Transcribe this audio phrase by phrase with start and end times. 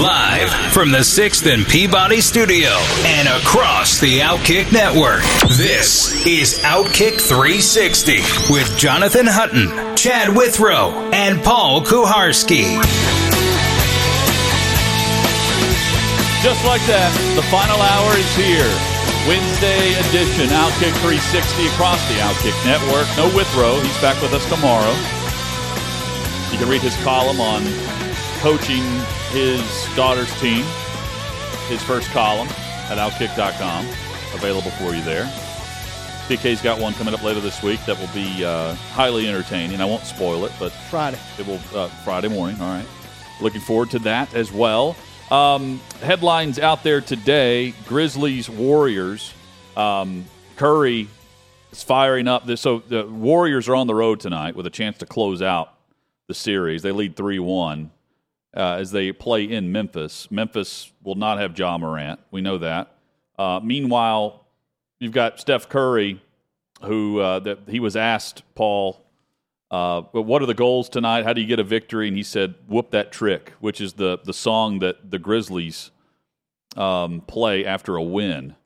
[0.00, 2.70] Live from the 6th and Peabody Studio
[3.04, 5.20] and across the Outkick Network,
[5.58, 12.80] this is Outkick 360 with Jonathan Hutton, Chad Withrow, and Paul Kuharsky.
[16.40, 18.72] Just like that, the final hour is here.
[19.28, 23.04] Wednesday edition, Outkick 360 across the Outkick Network.
[23.20, 24.96] No Withrow, he's back with us tomorrow.
[26.48, 27.60] You can read his column on
[28.40, 28.80] coaching
[29.30, 29.60] his
[29.94, 30.64] daughter's team,
[31.68, 32.48] his first column
[32.90, 33.86] at Outkick.com.
[34.34, 35.24] Available for you there.
[36.26, 39.80] PK's got one coming up later this week that will be uh, highly entertaining.
[39.80, 41.18] I won't spoil it, but Friday.
[41.38, 42.60] It will uh, Friday morning.
[42.60, 42.86] All right.
[43.40, 44.94] Looking forward to that as well.
[45.30, 49.32] Um, headlines out there today: Grizzlies, Warriors.
[49.76, 50.24] Um,
[50.56, 51.08] Curry
[51.72, 52.46] is firing up.
[52.46, 55.74] This, so the Warriors are on the road tonight with a chance to close out
[56.28, 56.82] the series.
[56.82, 57.90] They lead three one
[58.56, 60.30] uh, as they play in Memphis.
[60.30, 62.20] Memphis will not have Ja Morant.
[62.30, 62.94] We know that.
[63.38, 64.46] Uh, meanwhile,
[64.98, 66.20] you've got Steph Curry,
[66.82, 69.04] who uh, that he was asked, Paul,
[69.70, 71.24] uh, but what are the goals tonight?
[71.24, 72.08] How do you get a victory?
[72.08, 75.90] And he said, "Whoop that trick," which is the the song that the Grizzlies
[76.76, 78.56] um, play after a win.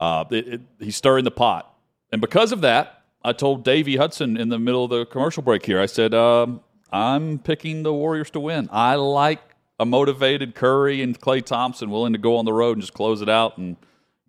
[0.00, 1.74] Uh, it, it, he's stirring the pot,
[2.10, 5.66] and because of that, I told Davey Hudson in the middle of the commercial break
[5.66, 5.80] here.
[5.80, 6.60] I said, um,
[6.92, 8.68] "I'm picking the Warriors to win.
[8.72, 9.40] I like
[9.78, 13.20] a motivated Curry and Klay Thompson willing to go on the road and just close
[13.22, 13.76] it out and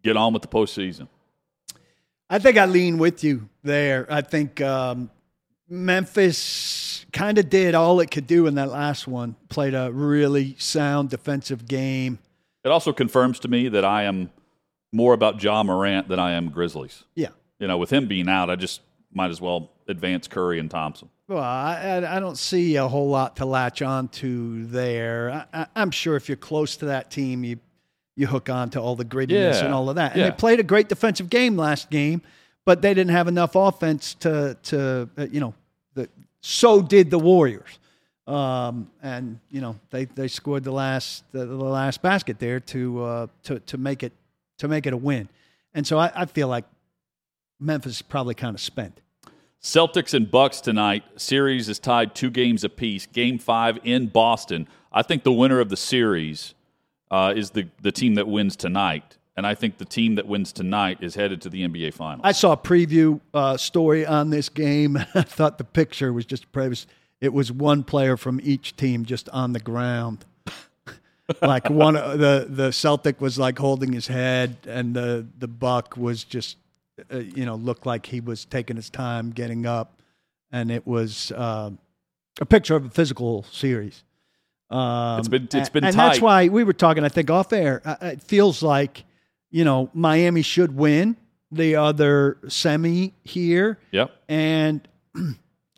[0.03, 1.07] get on with the postseason."
[2.29, 4.05] I think I lean with you there.
[4.09, 5.09] I think um,
[5.69, 9.35] Memphis kind of did all it could do in that last one.
[9.49, 12.19] Played a really sound defensive game.
[12.63, 14.29] It also confirms to me that I am
[14.91, 17.03] more about Ja Morant than I am Grizzlies.
[17.15, 17.29] Yeah.
[17.59, 18.81] You know, with him being out, I just
[19.13, 21.09] might as well advance Curry and Thompson.
[21.27, 25.45] Well, I, I don't see a whole lot to latch on to there.
[25.53, 27.59] I, am sure if you're close to that team, you
[28.15, 29.65] you hook on to all the grittiness Yeah.
[29.65, 30.13] and all of that.
[30.13, 30.29] And Yeah.
[30.29, 32.21] they played a great defensive game last game,
[32.65, 35.53] but they didn't have enough offense to to uh, you know.
[35.95, 36.07] The,
[36.39, 37.77] so did the Warriors,
[38.25, 43.03] um, and you know they, they scored the last the, the last basket there to
[43.03, 44.13] uh, to to make it
[44.59, 45.27] to make it a win.
[45.73, 46.63] And so I, I feel like
[47.59, 49.01] Memphis is probably kind of spent.
[49.61, 51.03] Celtics and Bucks tonight.
[51.15, 53.05] Series is tied two games apiece.
[53.05, 54.67] Game five in Boston.
[54.91, 56.53] I think the winner of the series
[57.11, 59.17] uh, is the, the team that wins tonight.
[59.35, 62.21] And I think the team that wins tonight is headed to the NBA Finals.
[62.23, 64.97] I saw a preview uh, story on this game.
[65.13, 66.87] I thought the picture was just previous.
[67.21, 70.25] It was one player from each team just on the ground.
[71.41, 76.23] like one, the the Celtic was like holding his head, and the the Buck was
[76.23, 76.57] just,
[77.11, 80.01] uh, you know, looked like he was taking his time getting up,
[80.51, 81.71] and it was uh,
[82.39, 84.03] a picture of a physical series.
[84.69, 87.03] Um, It's been- it's been and that's why we were talking.
[87.05, 87.81] I think off air.
[87.85, 89.05] Uh, It feels like
[89.49, 91.15] you know Miami should win
[91.51, 94.11] the other semi here, yep.
[94.27, 94.85] and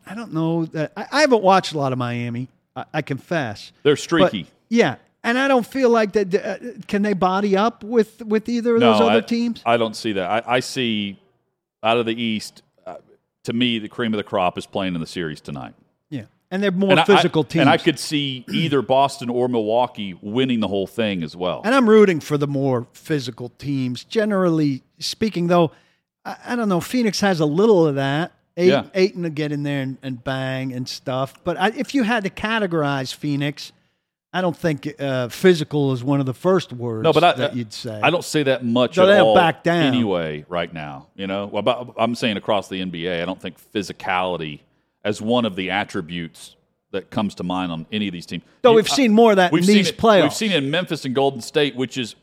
[0.06, 2.48] I don't know that I, I haven't watched a lot of Miami.
[2.74, 3.70] I, I confess.
[3.84, 4.46] They're But, streaky.
[4.68, 6.34] yeah, and I don't feel like that.
[6.34, 9.62] Uh, can they body up with with either of those other I, teams?
[9.66, 10.30] I don't see that.
[10.46, 11.18] I, I see
[11.82, 12.96] out of the East, uh,
[13.44, 15.74] to me, the cream of the crop is playing in the series tonight.
[16.10, 17.60] yeah, and they're more And physical I, teams.
[17.60, 21.62] And I could see either Boston or Milwaukee winning the whole thing as well.
[21.64, 24.04] And I'm rooting for the more physical teams.
[24.04, 25.70] Generally speaking, though,
[26.24, 26.80] I, I don't know.
[26.80, 28.32] Phoenix has a little of that.
[28.56, 28.84] Eight, Yeah.
[28.94, 31.34] Ayton to get in there and, and bang and stuff.
[31.44, 33.72] But I, if you had to categorize Phoenix,
[34.32, 37.56] I don't think uh, physical is one of the first words No, but I, that
[37.56, 37.98] you'd say.
[38.00, 39.86] I don't say that much So at all back down.
[39.86, 41.08] anyway right now.
[41.16, 44.60] You know, Well, but I'm saying across the NBA, I don't think physicality
[45.04, 46.54] as one of the attributes
[46.92, 48.42] that comes to mind on any of these teams.
[48.62, 50.22] Though we've seen more of that we've in seen these it- playoffs.
[50.22, 52.14] We've seen it in Memphis and Golden State, which is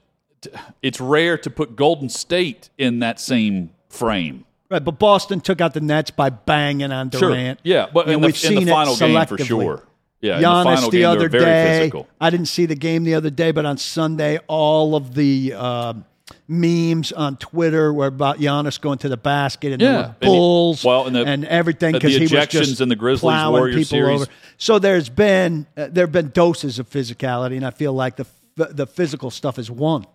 [0.82, 4.46] it's rare to put Golden State in that same frame.
[4.70, 7.60] Right, but Boston took out the Nets by banging on Durant.
[7.64, 9.84] Yeah, but And in the, we've in the seen final game for sure.
[10.22, 11.80] Yeah, Giannis the the other very day.
[11.80, 12.08] physical.
[12.20, 16.06] I didn't see the game the other day, but on Sunday, all of the um
[16.48, 19.92] memes on Twitter were about Giannis going to the basket and Yeah.
[19.92, 22.96] there And he- bulls well, and the- everything because he was ejections just in the
[22.98, 24.22] Grizzlies plowing Warriors people series.
[24.24, 24.32] over.
[24.58, 28.26] So there's been uh, there have been doses of physicality, and I feel like the
[28.56, 30.06] the physical stuff is won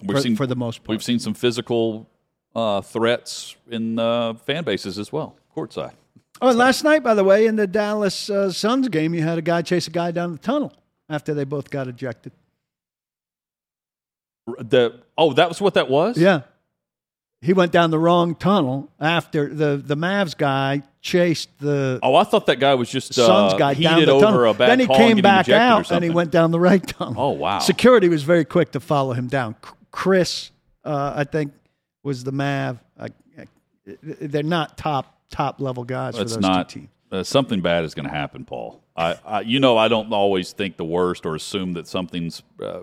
[0.00, 0.90] We've for, seen for the most part.
[0.90, 2.08] we've seen some physical
[2.54, 5.92] uh, threats in uh, fan bases as well, courtside.
[6.40, 9.38] Oh, and last night, by the way, in the Dallas uh, Suns game, you had
[9.38, 10.72] a guy chase a guy down the tunnel
[11.08, 12.32] after they both got ejected.
[14.58, 16.18] The oh, that was what that was.
[16.18, 16.42] Yeah.
[17.40, 22.24] He went down the wrong tunnel after the, the Mavs guy chased the Oh, I
[22.24, 24.50] thought that guy was just uh, Suns guy down the over tunnel.
[24.50, 27.14] a bad then he came back out and he went down the right tunnel.
[27.16, 27.58] Oh, wow.
[27.58, 29.56] Security was very quick to follow him down.
[29.90, 30.50] Chris,
[30.84, 31.52] uh, I think,
[32.02, 32.82] was the Mav.
[32.98, 33.08] Uh,
[34.02, 36.90] they're not top top level guys That's for those not two teams.
[37.12, 38.80] uh, something bad is going to happen, Paul.
[38.96, 42.80] I, I, you know, I don't always think the worst or assume that something's uh,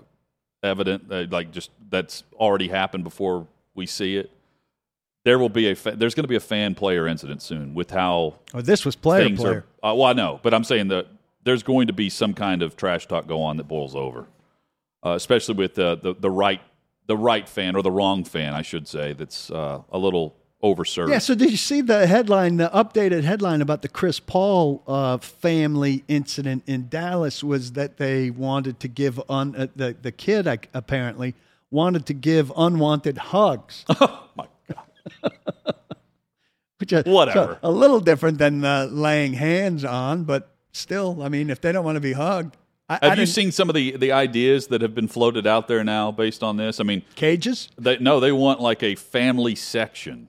[0.62, 4.30] evident, uh, like just that's already happened before we see it.
[5.24, 7.90] There will be a fa- there's going to be a fan player incident soon with
[7.90, 9.64] how Oh, this was player player.
[9.82, 9.92] are.
[9.92, 11.06] Uh, well, I know, but I'm saying that
[11.44, 14.26] there's going to be some kind of trash talk go on that boils over,
[15.06, 16.60] uh, especially with uh, the the right
[17.06, 21.10] the right fan or the wrong fan, I should say, that's uh, a little overserved.
[21.10, 21.18] Yeah.
[21.18, 26.04] So did you see the headline, the updated headline about the Chris Paul uh, family
[26.08, 30.68] incident in Dallas was that they wanted to give un, uh, the the kid like,
[30.72, 31.34] apparently
[31.70, 35.32] wanted to give unwanted hugs, Oh my God.
[36.78, 37.58] which is Whatever.
[37.62, 41.84] a little different than uh, laying hands on, but still, I mean, if they don't
[41.84, 42.56] want to be hugged,
[42.88, 45.68] I, I Have you seen some of the, the ideas that have been floated out
[45.68, 46.80] there now based on this?
[46.80, 47.68] I mean, cages?
[47.78, 50.28] they, no, they want like a family section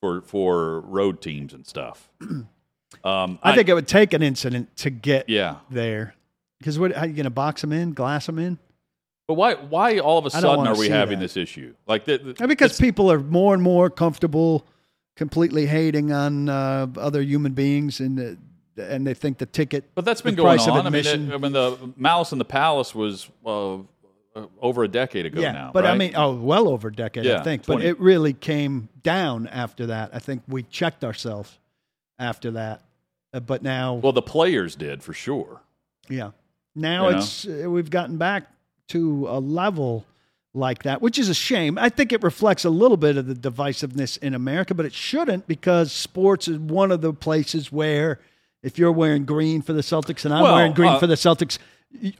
[0.00, 2.10] for for road teams and stuff.
[3.04, 6.14] Um, I, think it would take an incident to get yeah, there.
[6.58, 6.92] Because what?
[6.92, 8.58] How are you going to box them in, glass them in?
[9.28, 11.24] but why why all of a sudden are we having that.
[11.26, 11.74] this issue?
[11.86, 14.66] Like the, the- Because people are more and more comfortable
[15.16, 19.84] completely hating on uh, other human beings, and uh, and they think the ticket.
[19.94, 20.86] but that's been going on.
[20.86, 23.76] I mean, it, I mean, the Malice in the Palace was uh,
[24.60, 25.70] over a decade ago yeah, now.
[25.72, 27.64] but I mean, oh, well over a decade, Yeah, I think.
[27.64, 27.80] 20.
[27.80, 30.10] But it really came down after that.
[30.12, 31.58] I think we checked ourselves
[32.18, 32.82] after that.
[33.32, 35.60] Uh, but now, well, the players did for sure.
[36.08, 36.30] yeah,
[36.74, 38.44] now You it's uh, we've gotten back
[38.88, 40.06] to a level
[40.54, 41.78] like that, which is a shame.
[41.78, 45.46] I think it reflects a little bit of the divisiveness in America, but it shouldn't
[45.46, 48.18] because sports is one of the places where
[48.62, 51.14] if you're wearing green for the Celtics and I'm Well, wearing green uh, for the
[51.14, 51.58] Celtics,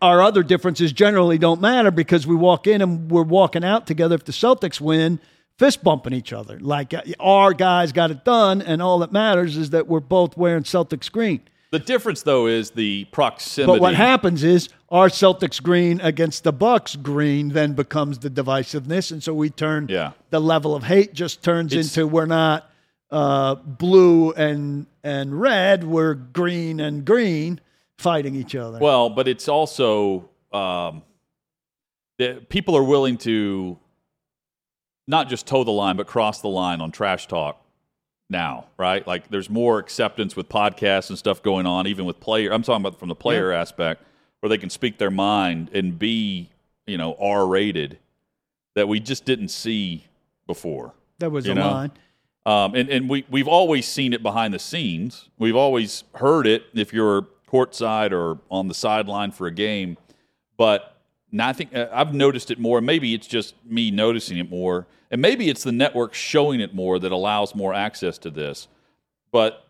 [0.01, 4.15] our other differences generally don't matter because we walk in and we're walking out together
[4.15, 5.21] if the Celtics win,
[5.59, 6.59] fist bumping each other.
[6.61, 10.37] Like uh, our guys got it done, and all that matters is that we're both
[10.37, 11.41] wearing Celtics green.
[11.71, 13.71] The difference, though, is the proximity.
[13.75, 19.13] But what happens is our Celtics green against the Bucks green then becomes the divisiveness,
[19.13, 20.13] and so we turn Yeah.
[20.31, 22.71] the level of hate just turns It's- into we're not
[23.11, 27.59] uh, blue and and red, we're green and green
[27.99, 28.79] fighting each other.
[28.79, 31.03] Well, but it's also um,
[32.19, 33.79] that people are willing to
[35.07, 37.65] not just toe the line, but cross the line on trash talk
[38.31, 39.07] now, right?
[39.07, 42.53] Like there's more acceptance with podcasts and stuff going on, even with player.
[42.53, 44.03] I'm talking about from the player aspect,
[44.41, 46.51] where they can speak their mind and be,
[46.87, 47.99] you know, R rated
[48.75, 50.05] that we just didn't see
[50.47, 50.95] before.
[51.19, 51.93] that was a know, line.
[52.47, 55.29] Um, and and we, we've always seen it behind the scenes.
[55.39, 59.97] We've always heard it if you're courtside or on the sideline for a game.
[60.57, 60.97] But
[61.33, 62.81] now I think uh, I've noticed it more.
[62.81, 64.87] Maybe it's just me noticing it more.
[65.11, 68.69] And maybe it's the network showing it more that allows more access to this.
[69.33, 69.65] But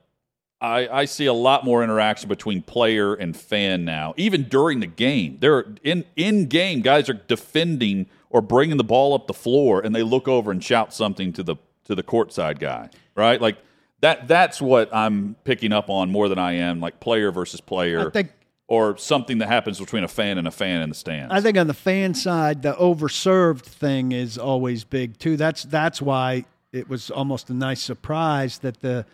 [0.60, 4.86] I, I see a lot more interaction between player and fan now, even during the
[4.86, 5.38] game.
[5.40, 6.80] They're in in game.
[6.80, 10.62] Guys are defending or bringing the ball up the floor, and they look over and
[10.62, 13.40] shout something to the to the courtside guy, right?
[13.40, 13.58] Like
[14.00, 14.28] that.
[14.28, 18.10] That's what I'm picking up on more than I am like player versus player, I
[18.10, 18.30] think
[18.68, 21.32] or something that happens between a fan and a fan in the stands.
[21.32, 25.36] I think on the fan side, the overserved thing is always big too.
[25.36, 29.06] That's that's why it was almost a nice surprise that the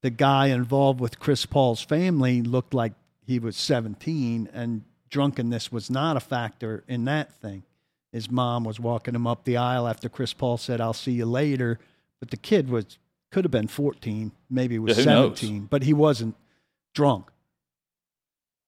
[0.00, 2.94] the guy involved with Chris Paul's family looked like
[3.24, 7.62] he was 17 and drunkenness was not a factor in that thing.
[8.10, 11.26] His mom was walking him up the aisle after Chris Paul said, "I'll see you
[11.26, 11.78] later,"
[12.18, 12.98] but the kid was
[13.32, 15.38] could have been 14, maybe was Yeah, who knows?
[15.40, 16.36] 17, but he wasn't
[16.94, 17.26] drunk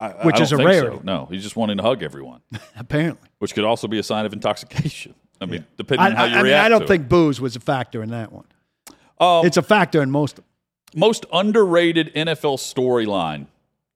[0.01, 1.01] I- I which is a think so.
[1.05, 2.41] No, he's just wanting to hug everyone,
[2.77, 3.29] apparently.
[3.39, 5.15] which could also be a sign of intoxication.
[5.41, 6.65] I mean, depending I, on how you I mean, react.
[6.67, 8.45] I don't think booze was a factor in that one.
[8.89, 8.95] it.
[9.23, 11.01] Um, It's a factor in most of them.
[11.01, 13.47] most underrated NFL storyline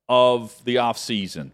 [0.09, 1.53] of the offseason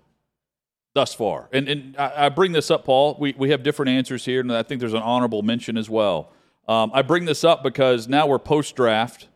[0.94, 1.49] thus far.
[1.52, 3.16] And, and I, I bring this up, Paul.
[3.18, 6.30] We, we have different answers here, and I think there's an honorable mention as well.
[6.68, 9.28] Um, I bring this up because now we're post draft,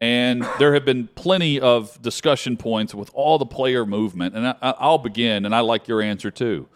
[0.00, 4.34] and there have been plenty of discussion points with all the player movement.
[4.36, 6.68] And I, I- I'll begin, and I like your answer too.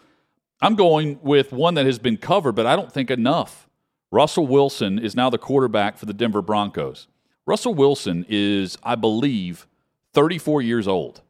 [0.61, 3.67] I'm going with one that has been covered, but I don't think enough.
[4.11, 7.07] Russell Wilson is now the quarterback for the Denver Broncos.
[7.45, 9.67] Russell Wilson is, I believe,
[10.13, 11.21] 34 years old.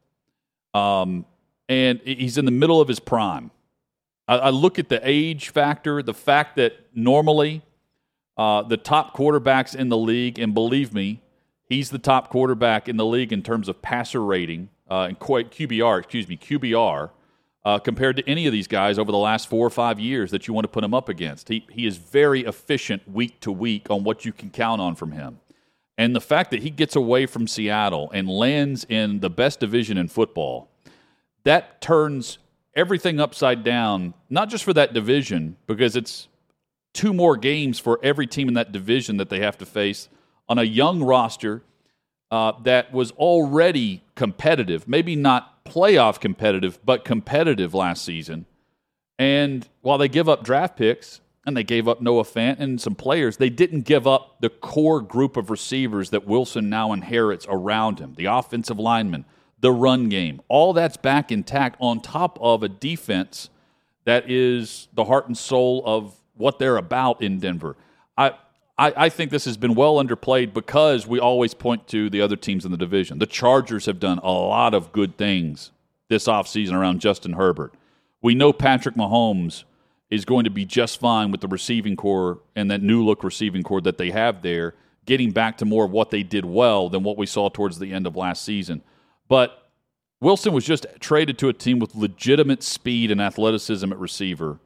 [0.74, 1.25] Um,
[1.70, 3.51] and he's in the middle of his prime.
[4.27, 7.62] I, I look at the age factor, the fact that normally
[8.38, 11.22] uh, the top quarterbacks in the league, and believe me,
[11.70, 16.00] he's the top quarterback in the league in terms of passer rating uh, and QBR,
[16.00, 17.10] excuse me, QBR
[17.66, 20.48] uh, compared to any of these guys over the last four or five years that
[20.48, 21.48] you want to put him up against.
[21.48, 25.12] He, he is very efficient week to week on what you can count on from
[25.12, 25.40] him.
[25.98, 29.98] And the fact that he gets away from Seattle and lands in the best division
[29.98, 30.70] in football,
[31.44, 32.40] that turns
[32.75, 36.28] everything upside down, not just for that division, because it's
[36.93, 40.09] two more games for every team in that division that they have to face
[40.47, 41.63] on a young roster
[42.31, 48.45] uh, that was already competitive, maybe not playoff competitive, but competitive last season.
[49.19, 52.95] And while they give up draft picks and they gave up Noah Fant and some
[52.95, 58.00] players, they didn't give up the core group of receivers that Wilson now inherits around
[58.00, 59.25] him the offensive linemen,
[59.59, 60.41] the run game.
[60.47, 63.50] All that's back intact on top of a defense
[64.05, 67.75] that is the heart and soul of what they're about in Denver.
[68.18, 68.32] I,
[68.78, 72.36] I, I, think this has been well underplayed because we always point to the other
[72.36, 73.20] teams in the division.
[73.20, 75.72] The Chargers have done a lot of good things
[76.10, 77.74] this offseason around Justin Herbert.
[78.22, 79.63] We know Patrick Mahomes
[80.10, 83.63] is going to be just fine with the receiving corps and that new look receiving
[83.63, 84.75] corps that they have there,
[85.06, 87.92] getting back to more of what they did well than what we saw towards the
[87.92, 88.82] end of last season.
[89.28, 89.70] But
[90.20, 94.60] Wilson was just traded to a team with legitimate speed and athleticism at receiver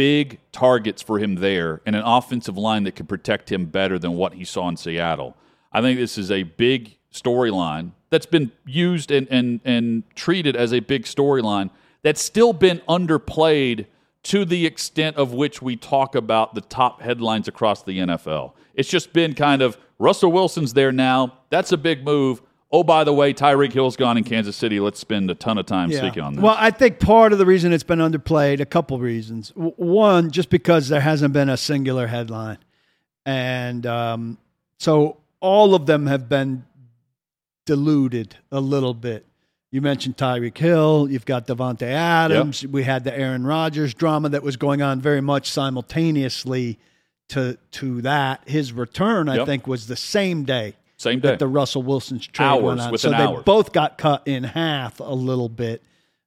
[0.00, 4.14] big targets for him there and an offensive line that could protect him better than
[4.14, 5.36] what he saw in Seattle.
[5.74, 10.72] I think this is a big storyline that's been used and, and, and treated as
[10.72, 11.68] a big storyline
[12.00, 13.84] that's still been underplayed
[14.22, 18.54] to the extent of which we talk about the top headlines across the NFL.
[18.72, 21.40] It's just been kind of Russell Wilson's there now.
[21.50, 22.40] That's a big move
[22.72, 24.80] oh, by the way, Tyreek Hill's gone in Kansas City.
[24.80, 25.98] Let's spend a ton of time yeah.
[25.98, 26.42] speaking on this.
[26.42, 29.52] Well, I think part of the reason it's been underplayed, a couple reasons.
[29.54, 32.58] One, just because there hasn't been a singular headline.
[33.26, 34.38] And um,
[34.78, 36.64] so all of them have been
[37.66, 39.26] diluted a little bit.
[39.70, 41.08] You mentioned Tyreek Hill.
[41.10, 42.62] You've got Davante Adams.
[42.62, 42.72] Yep.
[42.72, 46.78] We had the Aaron Rodgers drama that was going on very much simultaneously
[47.28, 48.48] to to that.
[48.48, 49.46] His return, I yep.
[49.46, 51.36] think, was the same day same day.
[51.36, 52.98] the Russell Wilson's trade hours, went on.
[52.98, 55.82] So they both got cut in half a little bit,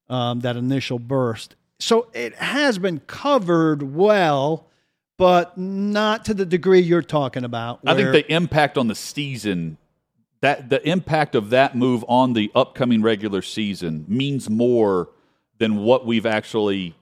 [0.09, 1.55] um, that initial burst.
[1.79, 4.67] So it has been covered well,
[5.17, 7.81] but not to the degree you're talking about.
[7.85, 9.77] I think the impact on the season
[10.41, 15.09] that the impact of that move on the upcoming regular season means more
[15.59, 16.95] than what we've actually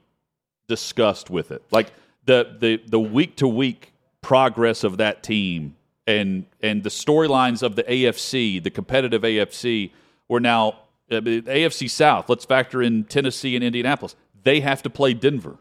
[0.68, 1.62] discussed with it.
[1.70, 1.90] Like
[2.26, 5.74] the the the week to week progress of that team
[6.06, 9.92] and and the storylines of the AFC, the competitive AFC,
[10.28, 10.78] were now
[11.10, 12.28] uh, AFC South.
[12.28, 14.16] Let's factor in Tennessee and Indianapolis.
[14.42, 15.58] They have to play Denver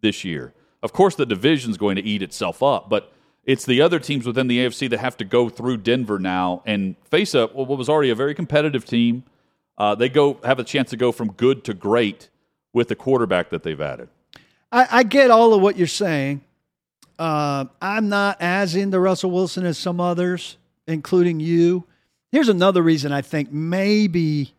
[0.00, 0.52] this year.
[0.82, 3.12] Of course, the division's going to eat itself up, but
[3.44, 6.96] it's the other teams within the AFC that have to go through Denver now and
[7.04, 9.24] face up what was already a very competitive team.
[9.76, 12.28] Uh, they go have a chance to go from good to great
[12.72, 14.08] with the quarterback that they've added.
[14.70, 16.42] I, I get all of what you're saying.
[17.20, 21.84] Uh, I'm not as into Russell Wilson as some others, including you.
[22.32, 24.54] Here's another reason I think maybe,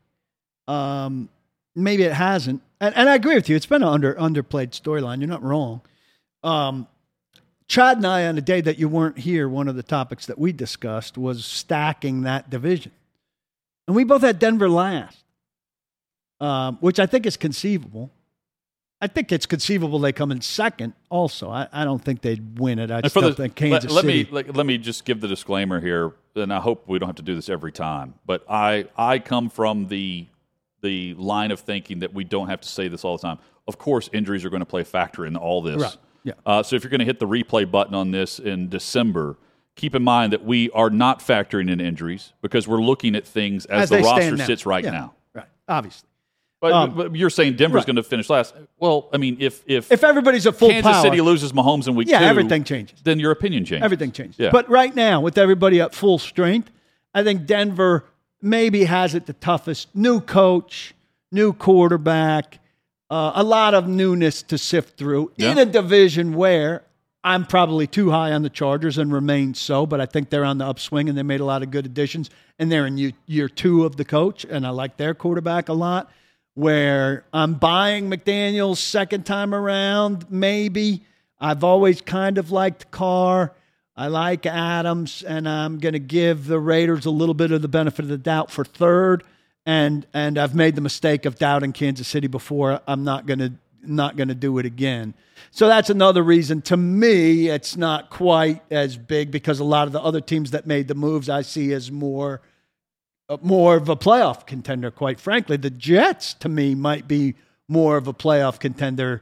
[0.67, 1.27] um,
[1.75, 2.61] maybe it hasn't.
[2.79, 3.55] And, and I agree with you.
[3.55, 5.21] It's been an under underplayed storyline.
[5.21, 5.81] You're not wrong.
[6.43, 6.87] Um,
[7.67, 10.37] Chad and I, on the day that you weren't here, one of the topics that
[10.37, 12.91] we discussed was stacking that division,
[13.87, 15.23] and we both had Denver last,
[16.39, 18.11] um, which I think is conceivable.
[19.01, 20.93] I think it's conceivable they come in second.
[21.09, 22.91] Also, I, I don't think they'd win it.
[22.91, 24.23] I still the, think Kansas let, let City.
[24.25, 27.15] Me, let, let me just give the disclaimer here, and I hope we don't have
[27.15, 28.13] to do this every time.
[28.25, 30.27] But I I come from the
[30.81, 33.39] the line of thinking that we don't have to say this all the time.
[33.67, 35.81] Of course, injuries are going to play a factor in all this.
[35.81, 35.97] Right.
[36.23, 36.33] Yeah.
[36.45, 39.37] Uh, so if you're going to hit the replay button on this in December,
[39.75, 43.65] keep in mind that we are not factoring in injuries because we're looking at things
[43.65, 44.91] as, as the roster sits right yeah.
[44.91, 45.13] now.
[45.33, 45.47] Right.
[45.67, 46.07] Obviously.
[46.61, 47.87] But, um, but, you're saying Denver's right.
[47.87, 48.53] going to finish last.
[48.77, 51.95] Well, I mean, if if if everybody's a full Kansas power, City loses Mahomes in
[51.95, 53.01] week yeah, two, everything changes.
[53.03, 53.83] Then your opinion changes.
[53.83, 54.37] Everything changes.
[54.37, 54.51] Yeah.
[54.51, 56.69] But right now, with everybody at full strength,
[57.15, 58.05] I think Denver
[58.43, 59.87] maybe has it the toughest.
[59.95, 60.93] New coach,
[61.31, 62.59] new quarterback,
[63.09, 65.51] uh, a lot of newness to sift through yeah.
[65.51, 66.83] in a division where
[67.23, 70.59] I'm probably too high on the Chargers and remain so, but I think they're on
[70.59, 72.29] the upswing and they made a lot of good additions.
[72.59, 75.73] And they're in year, year two of the coach, and I like their quarterback a
[75.73, 76.11] lot
[76.53, 81.03] where I'm buying McDaniels second time around, maybe.
[81.39, 83.53] I've always kind of liked Carr.
[83.95, 87.67] I like Adams, and I'm going to give the Raiders a little bit of the
[87.67, 89.23] benefit of the doubt for third.
[89.65, 92.81] And and I've made the mistake of doubting Kansas City before.
[92.87, 93.53] I'm not going to
[93.83, 95.13] not going to do it again.
[95.51, 96.61] So that's another reason.
[96.63, 100.65] To me, it's not quite as big because a lot of the other teams that
[100.65, 102.41] made the moves I see as more
[103.31, 104.91] Uh, more of a playoff contender.
[104.91, 107.35] Quite frankly, the Jets to me might be
[107.69, 109.21] more of a playoff contender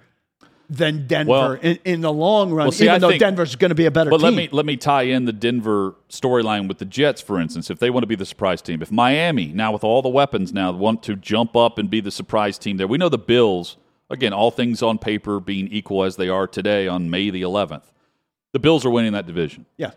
[0.67, 2.65] than Denver Well- in, in the long run.
[2.65, 4.23] Well, see, even I though think- Denver's going to be a better But team.
[4.25, 7.69] let me let me tie in the Denver storyline with the Jets, for instance.
[7.69, 10.51] If they want to be the surprise team, if Miami now with all the weapons
[10.53, 13.77] now want to jump up and be the surprise team, there we know the Bills.
[14.09, 17.83] Again, all things on paper being equal as they are today on May the 11th,
[18.53, 19.67] the Bills are winning that division.
[19.77, 19.91] yeah,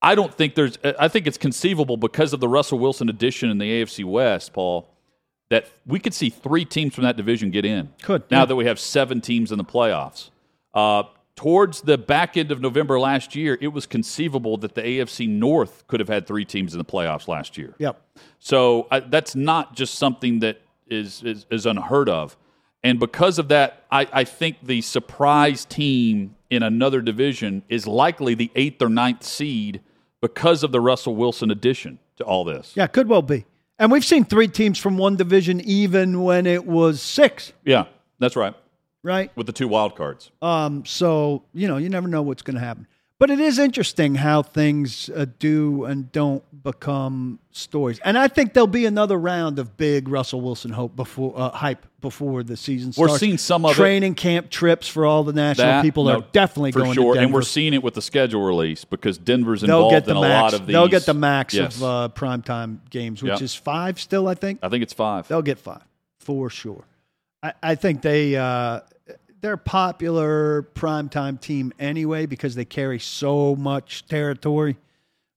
[0.00, 0.78] I don't think there's.
[0.98, 4.88] I think it's conceivable because of the Russell Wilson addition in the AFC West, Paul,
[5.48, 7.92] that we could see three teams from that division get in.
[8.02, 8.44] Could, now yeah.
[8.46, 10.30] that we have seven teams in the playoffs.
[10.72, 15.28] Uh, towards the back end of November last year, it was conceivable that the AFC
[15.28, 17.74] North could have had three teams in the playoffs last year.
[17.78, 18.00] yep.
[18.38, 22.36] So I, that's not just something that is, is is unheard of.
[22.84, 28.34] And because of that, I, I think the surprise team in another division is likely
[28.34, 29.80] the eighth or ninth seed
[30.20, 32.72] because of the Russell Wilson addition to all this.
[32.74, 33.44] Yeah, could well be.
[33.78, 37.84] And we've seen three teams from one division even when it was six, Yeah,
[38.18, 38.54] that's right.
[39.04, 39.30] right?
[39.36, 40.30] With the two wild cards.
[40.42, 42.86] Um, so you know, you never know what's going to happen.
[43.20, 47.98] But it is interesting how things uh, do and don't become stories.
[48.04, 51.84] And I think there'll be another round of big Russell Wilson hope before uh, hype
[52.00, 53.10] before the season starts.
[53.12, 53.74] We're seeing some of it.
[53.74, 57.14] training camp trips for all the national That people no, are definitely for going sure,
[57.14, 60.12] to and we're seeing it with the schedule release because Denver's They'll involved get the
[60.12, 60.52] in a max.
[60.52, 60.74] lot of these.
[60.74, 61.76] They'll get the max Yes.
[61.78, 63.42] of uh, primetime games, which Yep.
[63.42, 64.60] is five still, I think.
[64.62, 65.26] I think it's five.
[65.26, 65.82] They'll get five
[66.20, 66.84] for sure.
[67.42, 68.80] I, I think they uh,
[69.40, 74.76] they're a popular primetime team anyway because they carry so much territory.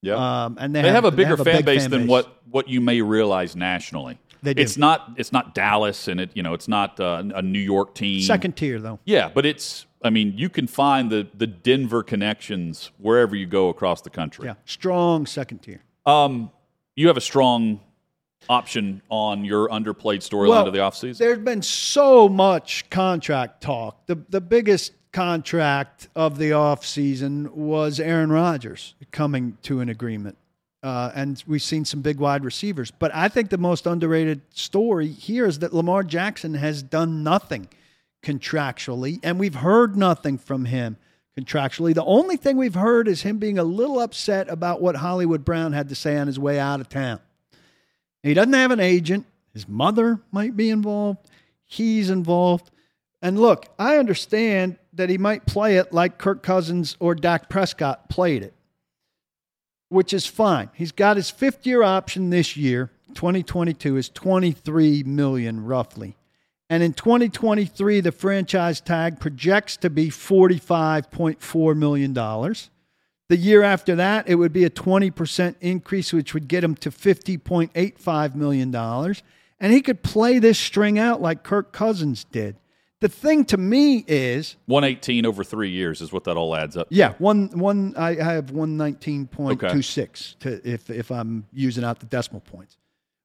[0.01, 0.45] Yeah.
[0.45, 2.09] Um, and they, they have a bigger have fan big base fan than base.
[2.09, 4.19] what what you may realize nationally.
[4.43, 4.61] They do.
[4.61, 7.93] It's not it's not Dallas and it you know it's not uh, a New York
[7.93, 8.21] team.
[8.21, 8.99] second tier though.
[9.05, 13.69] Yeah, but it's I mean you can find the the Denver connections wherever you go
[13.69, 14.45] across the country.
[14.45, 15.81] Yeah, strong second tier.
[16.05, 16.51] Um,
[16.95, 17.79] you have a strong
[18.49, 21.17] option on your underplayed storyline of the offseason.
[21.17, 24.05] There's been so much contract talk.
[24.07, 30.37] The the biggest contract of the offseason was Aaron Rodgers coming to an agreement.
[30.83, 32.89] Uh, and we've seen some big wide receivers.
[32.89, 37.67] But I think the most underrated story here is that Lamar Jackson has done nothing
[38.23, 40.97] contractually, and we've heard nothing from him
[41.37, 41.93] contractually.
[41.93, 45.73] The only thing we've heard is him being a little upset about what Hollywood Brown
[45.73, 47.19] had to say on his way out of town.
[48.23, 49.25] He doesn't have an agent.
[49.53, 51.19] His mother might be involved.
[51.65, 52.71] He's involved.
[53.21, 58.09] And look, I understand that he might play it like Kirk Cousins or Dak Prescott
[58.09, 58.53] played it,
[59.89, 60.69] which is fine.
[60.73, 62.91] He's got his fifth year option this year.
[63.13, 66.17] 2022 is 23 million roughly.
[66.69, 72.13] And in 2023, the franchise tag projects to be $45.4 million.
[73.31, 76.91] The year after that, it would be a 20% increase, which would get him to
[76.91, 78.75] $50.85 million.
[78.75, 82.57] And he could play this string out like Kirk Cousins did.
[82.99, 86.89] The thing to me is, 118 over three years is what that all adds up.
[86.89, 86.95] to.
[86.95, 91.47] yeah, one one I I have one nineteen point two six to if if I'm
[91.53, 92.75] using out the decimal points,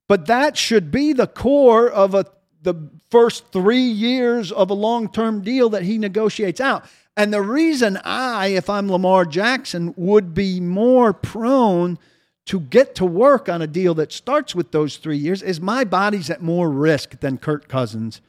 [0.07, 2.27] but that should be the core of a
[2.63, 6.85] the first three years of a long term deal that he negotiates out.
[7.17, 11.99] And the reason I, if I'm Lamar Jackson, would be more prone
[12.47, 15.85] to get to work on a deal that starts with those three years is my
[15.85, 18.21] body's at more risk than Kirk Cousins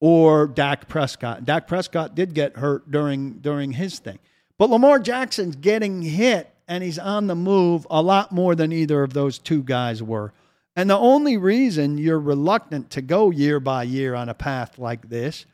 [0.00, 1.44] or Dak Prescott.
[1.44, 4.18] Dak Prescott did get hurt during during his thing.
[4.58, 9.02] But Lamar Jackson's getting hit and he's on the move a lot more than either
[9.02, 10.32] of those two guys were.
[10.76, 15.08] And the only reason you're reluctant to go year by year on a path like
[15.08, 15.46] this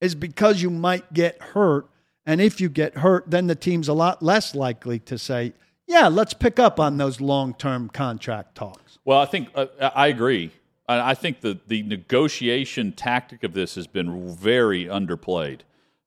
[0.00, 1.86] is because you might get hurt.
[2.24, 5.52] And if you get hurt, then the team's a lot less likely to say,
[5.86, 8.98] yeah, let's pick up on those long term contract talks.
[9.04, 10.52] Well, I think uh, I agree.
[10.88, 15.60] I think the the negotiation tactic of this has been very underplayed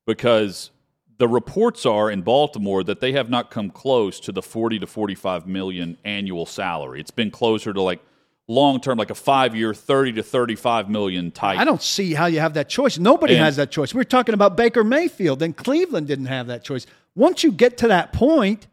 [0.06, 0.70] because
[1.18, 4.86] the reports are in Baltimore that they have not come close to the 40 to
[4.86, 7.00] 45 million annual salary.
[7.00, 8.00] It's been closer to like
[8.48, 11.58] long term, like a five year, 30 to 35 million type.
[11.58, 12.98] I don't see how you have that choice.
[12.98, 13.94] Nobody And- has that choice.
[13.94, 16.86] We're talking about Baker Mayfield, and Cleveland didn't have that choice.
[17.14, 18.66] Once you get to that point,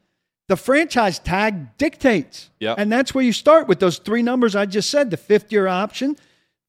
[0.49, 2.49] the franchise tag dictates.
[2.59, 2.75] Yep.
[2.77, 5.67] And that's where you start with those three numbers I just said the fifth year
[5.67, 6.17] option,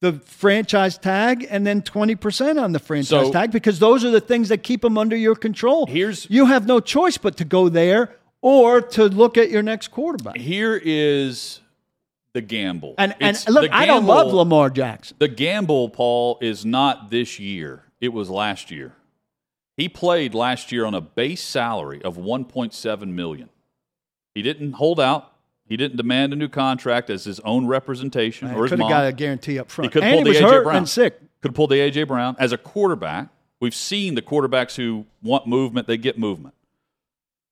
[0.01, 4.21] the franchise tag and then 20% on the franchise So- tag because those are the
[4.21, 5.85] things that keep them under your control.
[5.87, 9.89] Here's- you have no choice but to go there or to look at your next
[9.89, 10.37] quarterback.
[10.37, 11.59] Here is
[12.35, 12.95] the gamble.
[12.97, 15.15] And and It's- look, the I don't love Lamar Jackson.
[15.19, 17.85] The gamble, Paul, is not this year.
[18.01, 18.93] It was last year.
[19.77, 23.49] He played last year on a base salary of 1.7 million.
[24.33, 25.31] He didn't hold out.
[25.65, 29.07] He didn't demand a new contract as his own representation or his Could have got
[29.07, 29.91] a guarantee up front.
[29.91, 30.75] He could and pulled he the AJ Brown.
[30.75, 31.19] and sick.
[31.41, 33.29] Could have pulled the AJ Brown as a quarterback.
[33.61, 36.53] We've seen the quarterbacks who want movement, they get movement.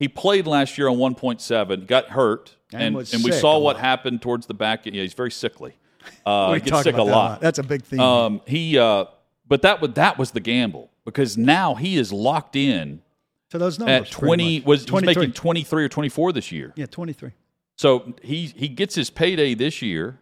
[0.04, 3.80] He played last year on 1.7, got hurt, And and, and we saw what lot.
[3.80, 4.84] happened towards the back.
[4.84, 5.76] Yeah, he's very sickly.
[6.26, 7.30] Uh, We he gets sick a that a lot.
[7.30, 7.40] lot.
[7.40, 7.98] That's a big thing.
[8.00, 9.06] Um, he, uh,
[9.48, 13.00] but that was that was the gamble because now he is locked in
[13.48, 14.08] to those numbers.
[14.08, 14.60] at twenty.
[14.60, 15.14] Was he's 23.
[15.22, 16.74] making twenty three or twenty four this year?
[16.76, 17.30] Yeah, 23.
[17.76, 20.20] So he he gets his payday this year.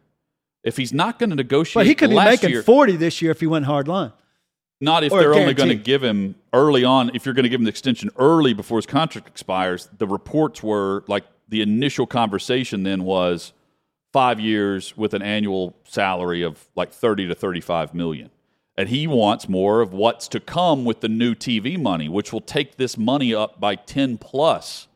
[0.63, 3.33] If he's not going to negotiate, But he could be making year, 40 this year
[3.33, 4.13] if he went hard line.
[4.83, 7.13] Not if or they're only going to give him early on.
[7.15, 10.63] If you're going to give him the extension early before his contract expires, the reports
[10.63, 13.53] were like the initial conversation then was
[14.13, 18.31] five years with an annual salary of like 30 to 35 million.
[18.77, 22.41] And he wants more of what's to come with the new TV money, which will
[22.41, 24.89] take this money up by 10 plus,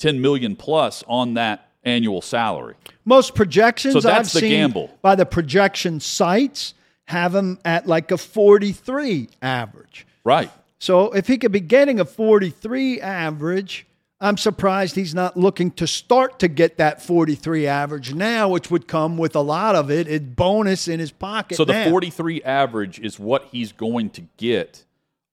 [0.00, 2.74] 10 million plus on that annual salary.
[3.06, 4.90] Most projections So that's I've the seen gamble.
[5.00, 6.74] by the projection sites
[7.10, 10.06] have him at like a 43 average.
[10.24, 10.50] Right.
[10.78, 13.86] So if he could be getting a 43 average,
[14.20, 18.86] I'm surprised he's not looking to start to get that 43 average now, which would
[18.86, 21.56] come with a lot of it, it bonus in his pocket.
[21.56, 21.90] So the now.
[21.90, 24.84] 43 average is what he's going to get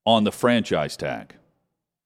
[0.06, 1.34] on the franchise tag.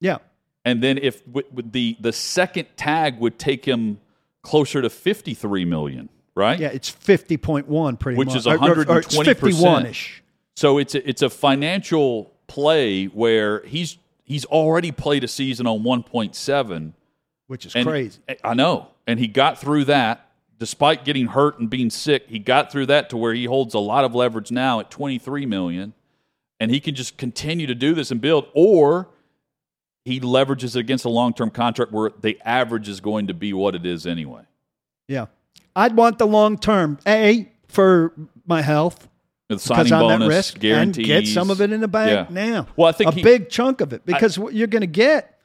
[0.00, 0.18] yeah,
[0.64, 4.00] And then if with, with the the second tag would take him
[4.42, 6.58] closer to 53 million, right?
[6.58, 9.24] yeah, it's 50.1 pretty Which much, is or- or it's 120%.
[9.24, 10.22] 51 ish.
[10.56, 15.80] So it's a, it's a financial play where he's he's already played a season on
[15.82, 16.92] 1.7
[17.46, 18.20] Which is and crazy.
[18.44, 18.88] I know.
[19.06, 22.26] And he got through that despite getting hurt and being sick.
[22.28, 25.44] He got through that to where he holds a lot of leverage now at 23
[25.46, 25.92] million
[26.60, 29.08] and he can just continue to do this and build or
[30.04, 33.74] he leverages it against a long-term contract where the average is going to be what
[33.74, 34.42] it is anyway.
[35.08, 35.26] Yeah.
[35.74, 36.98] I'd want the long term.
[37.06, 38.12] A, for
[38.46, 39.08] my health,
[39.48, 41.10] The because signing I'm bonus, at risk, guarantees.
[41.10, 42.34] and get some of it in the bank Yeah.
[42.50, 42.66] now.
[42.76, 45.38] Well, I think a he- big chunk of it because what you're going to get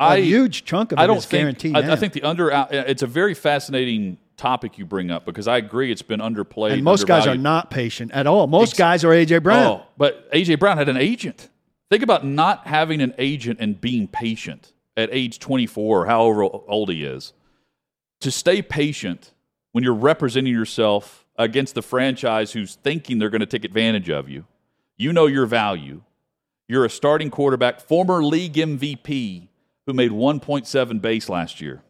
[0.00, 1.40] a I- huge chunk of it I don't is think.
[1.42, 1.76] guaranteed.
[1.76, 1.92] I.
[1.92, 2.52] I think the under.
[2.52, 6.72] uh, It's a very fascinating topic you bring up because I agree it's been underplayed.
[6.72, 8.46] and most guys are not patient at all.
[8.48, 9.64] Most Ex- guys are AJ Brown.
[9.64, 11.48] Oh, but AJ Brown had an agent.
[11.90, 16.88] Think about not having an agent and being patient at age 24 or however old
[16.90, 17.32] he is.
[18.22, 19.32] To stay patient
[19.74, 24.28] when you're representing yourself against the franchise who's thinking they're going to take advantage of
[24.28, 24.46] you.
[24.96, 26.02] You know your value.
[26.68, 29.48] You're a starting quarterback, former league MVP
[29.86, 31.82] who made 1.7 base last year.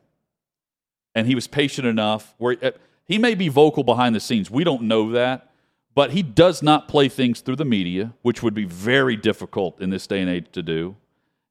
[1.14, 2.70] And he was patient enough where uh,
[3.04, 4.50] he may be vocal behind the scenes.
[4.50, 5.50] We don't know that
[5.94, 9.90] but he does not play things through the media, which would be very difficult in
[9.90, 10.96] this day and age to do.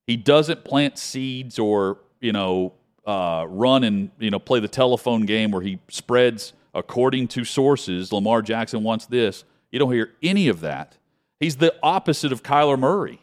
[0.05, 2.73] He doesn't plant seeds or you know
[3.05, 8.11] uh, run and you know play the telephone game where he spreads according to sources.
[8.11, 9.43] Lamar Jackson wants this.
[9.71, 10.97] You don't hear any of that.
[11.39, 13.19] He's the opposite of Kyler Murray,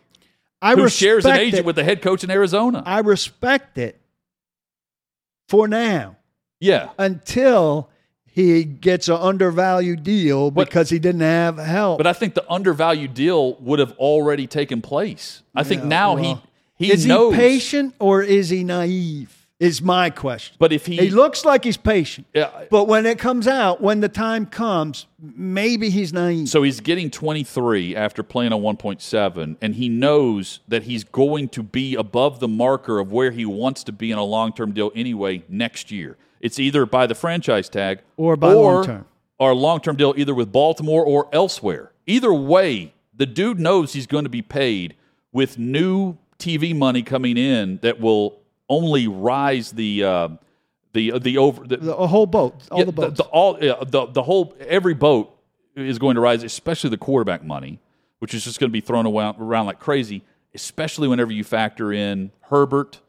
[0.60, 1.64] I who shares an agent it.
[1.64, 2.82] with the head coach in Arizona.
[2.84, 3.98] I respect it
[5.48, 6.16] for now
[6.60, 7.88] yeah, until
[8.26, 11.98] he gets an undervalued deal But- because he didn't have help.
[11.98, 15.42] but I think the undervalued deal would have already taken place.
[15.54, 16.42] I think now well,
[16.76, 17.34] he he is knows.
[17.34, 19.39] he patient or is he naive?
[19.60, 20.56] Is my question.
[20.58, 22.26] But if he, He looks like he's patient.
[22.32, 22.48] Yeah.
[22.70, 26.48] But when it comes out, when the time comes, maybe he's naive.
[26.48, 31.62] So he's getting 23 after playing on 1.7, and he knows that he's going to
[31.62, 34.90] be above the marker of where he wants to be in a long term deal
[34.94, 36.16] anyway next year.
[36.40, 39.04] It's either by the franchise tag Or by long-term.
[39.38, 41.92] or a long term deal either with Baltimore or elsewhere.
[42.06, 44.94] Either way, the dude knows he's going to be paid
[45.32, 48.39] with new TV money coming in that will
[48.70, 50.28] only rise the uh,
[50.94, 53.16] the the over the, the whole boat, all yeah, the boats.
[53.18, 55.36] The, all, yeah, the, the whole, every boat
[55.76, 57.80] is going to rise, especially the quarterback money,
[58.20, 60.22] which is just going to be thrown around, around like crazy,
[60.54, 63.00] especially whenever you factor in Herbert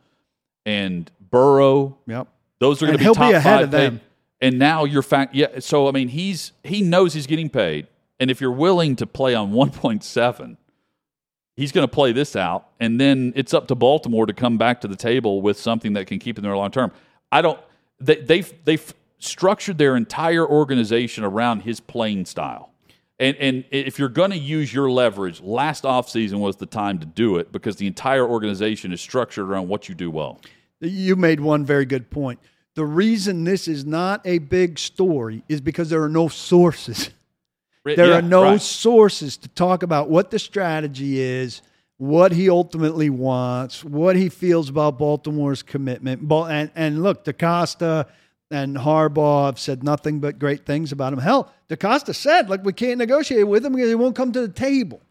[0.65, 1.97] and Burrow.
[2.05, 2.27] yep.
[2.59, 3.97] Those are going And to be he'll be top ahead five of them.
[3.99, 4.05] paid.
[4.41, 5.59] And now you're fact, yeah.
[5.59, 7.87] So I mean, he's he knows he's getting paid,
[8.19, 10.57] and if you're willing to play on 1.7,
[11.61, 14.81] he's going to play this out, and then it's up to Baltimore to come back
[14.81, 16.91] to the table with something that can keep them there long term.
[17.31, 17.59] I don't.
[17.99, 22.73] They, they've they've structured their entire organization around his playing style,
[23.19, 27.05] And, and if you're going to use your leverage, last offseason was the time to
[27.05, 30.41] do it because the entire organization is structured around what you do well.
[30.79, 32.39] You made one very good point.
[32.73, 37.11] The reason this is not a big story is because there are no sources.
[37.83, 38.61] There Yeah, are no right.
[38.61, 41.61] sources to talk about what the strategy is,
[41.97, 46.31] what he ultimately wants, what he feels about Baltimore's commitment.
[46.31, 48.07] And, and look, DeCosta
[48.51, 51.19] and Harbaugh have said nothing but great things about him.
[51.19, 54.53] Hell, DeCosta said, like, we can't negotiate with him because he won't come to the
[54.53, 55.01] table.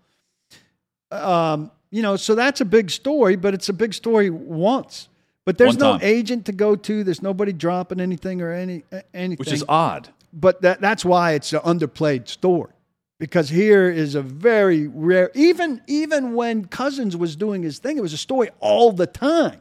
[1.11, 5.09] Um, you know, so that's a big story, but it's a big story once.
[5.44, 7.02] But there's no agent to go to.
[7.02, 10.09] There's nobody dropping anything or any anything Which is odd.
[10.33, 12.73] But that, that's why it's an underplayed story.
[13.19, 18.01] Because here is a very rare even even when cousins was doing his thing it
[18.01, 19.61] was a story all the time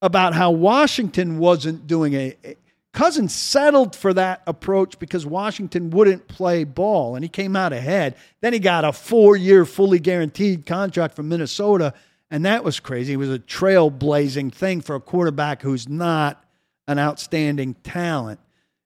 [0.00, 2.56] about how washington wasn't doing a, a
[2.92, 8.16] cousins settled for that approach because washington wouldn't play ball and he came out ahead.
[8.40, 11.94] Then he got a four-year fully guaranteed contract from minnesota
[12.32, 13.12] and that was crazy.
[13.12, 16.42] It was a trailblazing thing for a quarterback who's not
[16.88, 18.40] an outstanding talent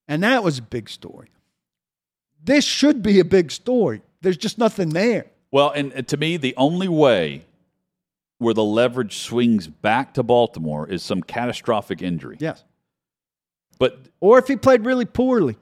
[0.08, 1.28] and that was a big story.
[2.42, 4.02] This should be a big story.
[4.20, 5.26] There's just nothing there.
[5.50, 7.44] Well, and, to me, the only way
[8.38, 12.36] where the leverage swings back to Baltimore is some catastrophic injury.
[12.38, 12.62] Yes.
[13.78, 15.56] But Or if he played really poorly.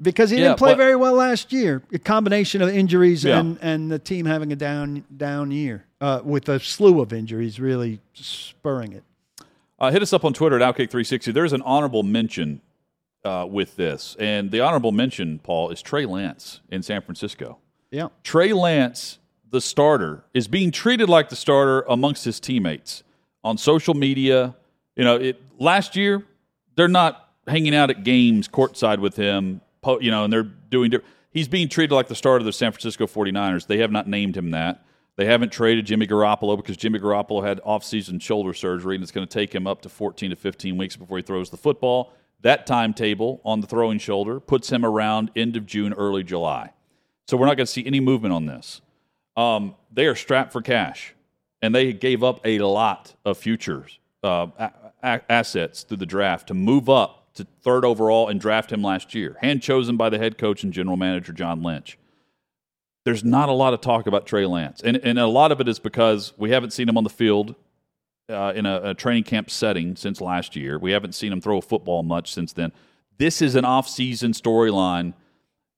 [0.00, 1.82] Because he Yeah, didn't play but- very well last year.
[1.92, 3.40] A combination of injuries Yeah.
[3.40, 5.84] and, and the team having a down down year.
[6.00, 9.02] Uh, with a slew of injuries really spurring it.
[9.78, 11.32] Uh, hit us up on Twitter at Outkick360.
[11.32, 12.60] There's an honorable mention
[13.26, 14.16] uh, with this.
[14.18, 17.58] And the honorable mention, Paul, is Trey Lance in San Francisco.
[17.90, 18.08] Yeah.
[18.22, 19.18] Trey Lance,
[19.50, 23.02] the starter, is being treated like the starter amongst his teammates
[23.42, 24.54] on social media.
[24.94, 26.24] You know, it, last year,
[26.76, 29.60] they're not hanging out at games courtside with him,
[30.00, 31.12] you know, and they're doing different.
[31.30, 33.66] He's being treated like the starter of the San Francisco 49ers.
[33.66, 34.84] They have not named him that.
[35.16, 39.26] They haven't traded Jimmy Garoppolo because Jimmy Garoppolo had offseason shoulder surgery, and it's going
[39.26, 42.12] to take him up to 14 to 15 weeks before he throws the football.
[42.40, 46.72] That timetable on the throwing shoulder puts him around end of June, early July.
[47.28, 48.80] So we're not going to see any movement on this.
[49.36, 51.14] Um, they are strapped for cash,
[51.60, 54.72] and they gave up a lot of futures uh, a-
[55.02, 59.14] a- assets through the draft to move up to third overall and draft him last
[59.14, 61.98] year, hand chosen by the head coach and general manager John Lynch.
[63.04, 65.68] There's not a lot of talk about Trey Lance, and and a lot of it
[65.68, 67.54] is because we haven't seen him on the field
[68.28, 70.78] uh, in a, a training camp setting since last year.
[70.78, 72.72] We haven't seen him throw a football much since then.
[73.18, 75.14] This is an off-season storyline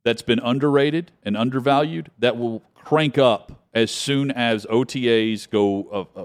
[0.05, 6.21] that's been underrated and undervalued that will crank up as soon as OTAs go uh,
[6.21, 6.25] uh,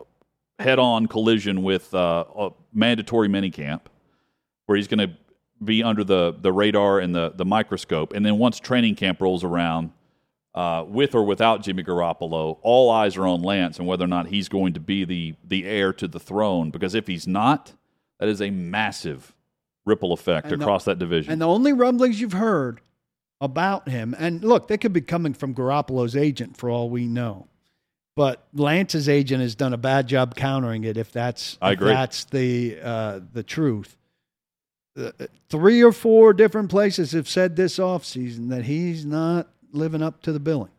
[0.60, 3.82] head-on collision with uh, a mandatory minicamp,
[4.66, 5.16] where he's going to
[5.64, 8.14] be under the, the radar and the, the microscope.
[8.14, 9.92] And then once training camp rolls around,
[10.56, 14.28] uh, with or without Jimmy Garoppolo, all eyes are on Lance and whether or not
[14.28, 16.70] he's going to be the, the heir to the throne.
[16.70, 17.74] Because if he's not,
[18.20, 19.34] that is a massive
[19.86, 21.32] ripple effect And the- across that division.
[21.34, 22.82] And the only rumblings you've heard
[23.42, 27.48] about him, and look, they could be coming from Garoppolo's agent for all we know.
[28.16, 30.98] But Lance's agent has done a bad job countering it.
[30.98, 31.90] If that's I agree.
[31.90, 33.98] that's the uh, the truth.
[34.96, 35.10] Uh,
[35.50, 40.32] three or four different places have said this offseason that he's not living up to
[40.32, 40.72] the billing.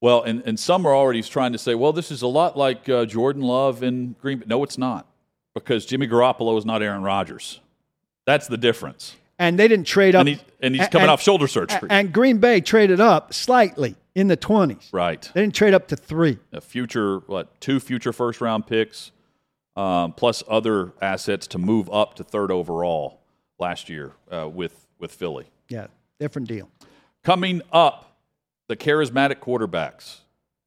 [0.00, 2.88] Well, and, and some are already trying to say, well, this is a lot like
[2.88, 4.46] uh, Jordan Love in Green Bay.
[4.48, 5.06] No, it's not,
[5.54, 7.60] because Jimmy Garoppolo is not Aaron Rodgers.
[8.24, 9.16] That's the difference.
[9.38, 10.20] And they didn't trade up.
[10.20, 11.88] And, he, and he's coming and- off shoulder surgery.
[11.90, 14.92] And Green Bay traded up slightly in the 20s.
[14.92, 15.30] right.
[15.34, 16.38] They didn't trade up to three.
[16.52, 19.10] A future, what, two future first round picks,
[19.76, 23.20] um, plus other assets to move up to third overall
[23.58, 25.46] last year uh, with, with Philly.
[25.68, 25.86] Yeah,
[26.20, 26.68] different deal.
[27.24, 28.11] Coming up,
[28.72, 30.20] the charismatic quarterbacks,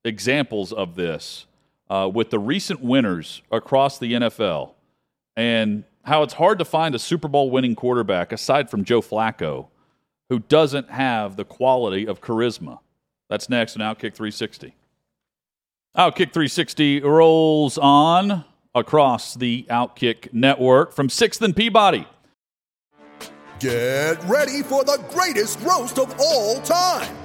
[0.03, 1.47] examples of this
[1.89, 4.73] uh, with the recent winners across the NFL,
[5.35, 9.69] and how it's hard to find a Super Bowl winning quarterback aside from Joe Flacco
[10.29, 12.77] who doesn't have the quality of charisma.
[13.27, 14.75] That's next in Outkick 360.
[15.97, 22.05] Outkick 360 rolls on across the Outkick network from 6th and Peabody.
[23.59, 27.24] Get ready for the greatest roast of all time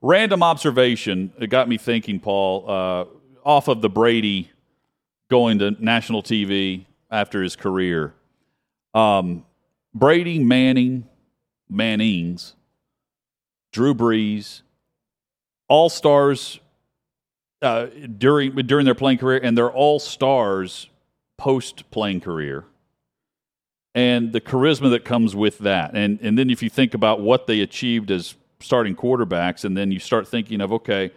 [0.00, 1.32] Random observation.
[1.38, 2.68] It got me thinking, Paul.
[2.68, 3.04] Uh,
[3.44, 4.50] off of the Brady
[5.30, 8.14] going to national TV after his career,
[8.94, 9.44] um,
[9.94, 11.06] Brady, Manning,
[11.70, 12.54] Mannings,
[13.72, 14.62] Drew Brees,
[15.68, 16.60] all stars
[17.62, 20.88] uh, during during their playing career, and they're all stars
[21.36, 22.64] post playing career,
[23.94, 27.46] and the charisma that comes with that, and and then if you think about what
[27.46, 31.10] they achieved as starting quarterbacks, and then you start thinking of okay,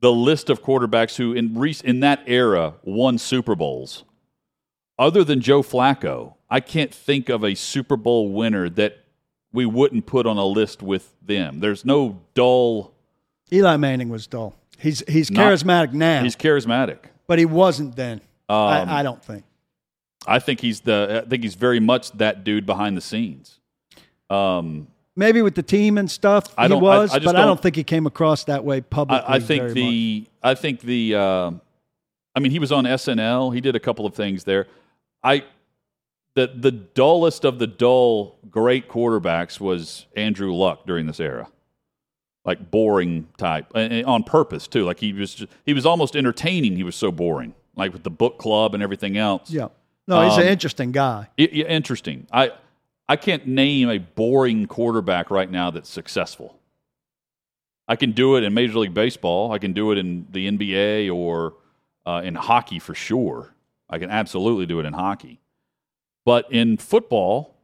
[0.00, 4.04] the list of quarterbacks who in in that era won Super Bowls,
[4.98, 8.98] other than Joe Flacco, I can't think of a Super Bowl winner that
[9.52, 11.60] we wouldn't put on a list with them.
[11.60, 12.92] There's no dull.
[13.52, 14.54] Eli Manning was dull.
[14.78, 16.98] He's he's Not- charismatic now, He's charismatic.
[17.26, 18.20] but he wasn't then.
[18.48, 19.44] Um, I, I don't think.
[20.26, 21.22] I think he's the.
[21.24, 23.58] I think he's very much that dude behind the scenes.
[24.30, 27.44] Um, Maybe with the team and stuff, I he don't- I- was, I but I
[27.44, 29.24] don't- think he came across that way publicly.
[29.28, 30.20] I, think the.
[30.20, 30.28] much.
[30.42, 31.14] I think the.
[31.14, 31.50] Uh,
[32.34, 33.54] I mean, he was on SNL.
[33.54, 34.66] He did a couple of things there.
[35.22, 35.44] I.
[36.34, 41.46] The the dullest of the dull great quarterbacks was Andrew Luck during this era,
[42.44, 44.84] like boring type, and, on purpose too.
[44.84, 46.74] Like he was just, he was almost entertaining.
[46.74, 49.48] He was so boring, like with the book club and everything else.
[49.48, 49.68] yeah.
[50.08, 51.28] No, he's Um, an interesting guy.
[51.38, 52.26] Interesting.
[52.32, 52.50] I
[53.08, 56.58] I can't name a boring quarterback right now that's successful.
[57.86, 59.52] I can do it in Major League Baseball.
[59.52, 61.54] I can do it in the NBA or
[62.06, 63.54] uh, in hockey for sure.
[63.90, 65.40] I can absolutely do it in hockey.
[66.24, 67.54] But in football,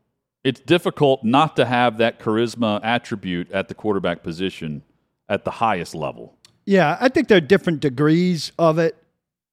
[0.44, 4.82] it's difficult not to have that charisma attribute at the quarterback position
[5.28, 6.36] at the highest level.
[6.66, 8.96] Yeah, I think there are different degrees of it,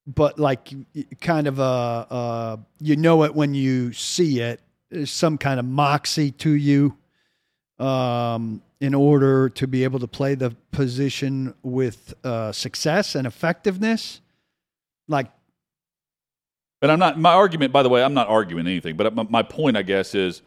[0.06, 0.74] but like
[1.22, 4.62] kind of a, uh, you know it when you see it.
[5.06, 6.98] Some kind of moxie to you,
[7.80, 14.22] um, in order to be able to play the position with uh, success and effectiveness.
[15.08, 15.28] Like,
[16.82, 19.44] And I'm not, my argument, by the way, I'm not arguing anything, but my, my
[19.44, 20.42] point, I guess, is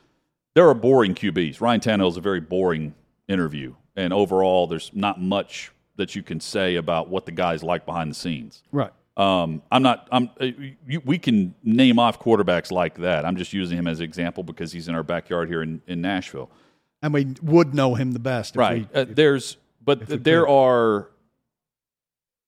[0.54, 1.60] there are boring QBs.
[1.60, 2.94] Ryan Tannehill is a very boring
[3.28, 3.74] interview.
[3.96, 8.10] And overall, there's not much that you can say about what the guy's like behind
[8.10, 8.62] the scenes.
[8.72, 8.92] right?
[9.16, 10.46] Um, I'm not, I'm, uh,
[10.86, 13.24] you, we can name off quarterbacks like that.
[13.26, 16.00] I'm just using him as an example because he's in our backyard here in, in
[16.00, 16.50] Nashville.
[17.02, 20.52] And we would know him the best, if right we- uh, there's but there could.
[20.52, 21.10] are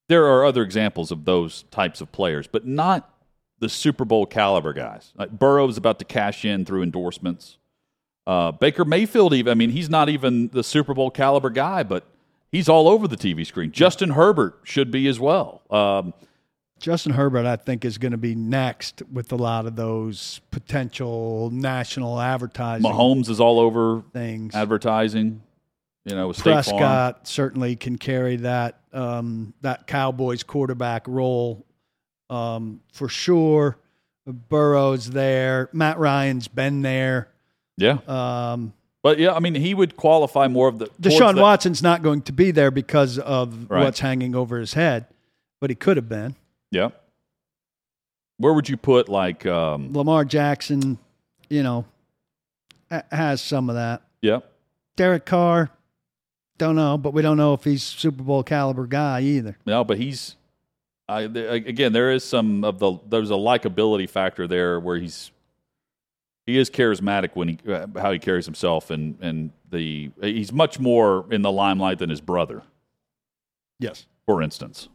[0.09, 3.15] there are other examples of those types of players but not
[3.61, 7.57] the super bowl caliber guys like burrow's about to cash in through endorsements
[8.27, 12.05] uh, baker mayfield even i mean he's not even the super bowl caliber guy but
[12.51, 16.13] he's all over the tv screen justin herbert should be as well um,
[16.83, 21.49] Justin Herbert, I think, is going to be next with a lot of those potential
[21.53, 24.53] national advertising mahomes is all over things.
[24.55, 25.41] advertising
[26.05, 26.65] you know with State Farm.
[26.65, 31.65] Prescott certainly can carry that um, that Cowboys quarterback role
[32.29, 33.79] um, for sure.
[34.27, 35.69] Burrow's there.
[35.73, 37.29] Matt Ryan's been there.
[37.77, 42.03] yeah Um, but yeah i mean he would qualify more of the Deshaun Watson's not
[42.03, 43.85] going to be there because of Right.
[43.85, 45.07] what's hanging over his head,
[45.61, 46.35] but he could have been.
[46.73, 46.89] Yeah.
[48.39, 50.99] Where would you put like um Lamar Jackson,
[51.49, 51.85] you know,
[52.91, 54.03] ha- has some of that.
[54.21, 54.41] yeah.
[54.97, 55.71] Derek Carr,
[56.59, 59.57] don't know, but we don't know if he's Super Bowl caliber guy either.
[59.65, 60.37] No, but he's
[61.09, 65.31] I again there is some of the there's a likability factor there where he's
[66.47, 70.79] he is charismatic when he uh, how he carries himself and and the he's much
[70.81, 72.63] more in the limelight than his brother
[73.79, 74.07] Yes.
[74.27, 74.89] for instance.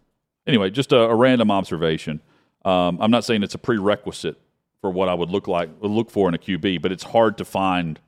[0.47, 2.21] Anyway, just a, a random observation.
[2.65, 4.39] Um, I'm not saying it's a prerequisite
[4.81, 7.45] for what I would look like look for in a QB, but it's hard to
[7.45, 7.99] find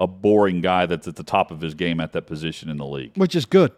[0.00, 2.86] a boring guy that's at the top of his game at that position in the
[2.86, 3.16] league.
[3.16, 3.72] Which is good.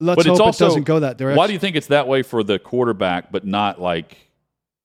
[0.00, 1.38] Let's but hope it's also it doesn't go that direction.
[1.38, 4.16] Why do you think it's that way for the quarterback, but not like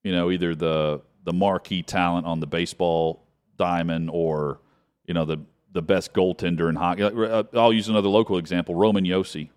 [0.04, 3.24] you know either the the marquee talent on the baseball
[3.58, 4.60] diamond or
[5.06, 5.40] you know the
[5.72, 7.04] the best goaltender in hockey?
[7.04, 9.50] Uh, I'll use another local example: Roman Josi,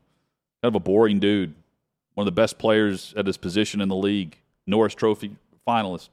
[0.62, 1.54] kind of a boring dude,
[2.14, 6.10] one of the best players at his position in the league, Norris Trophy finalist.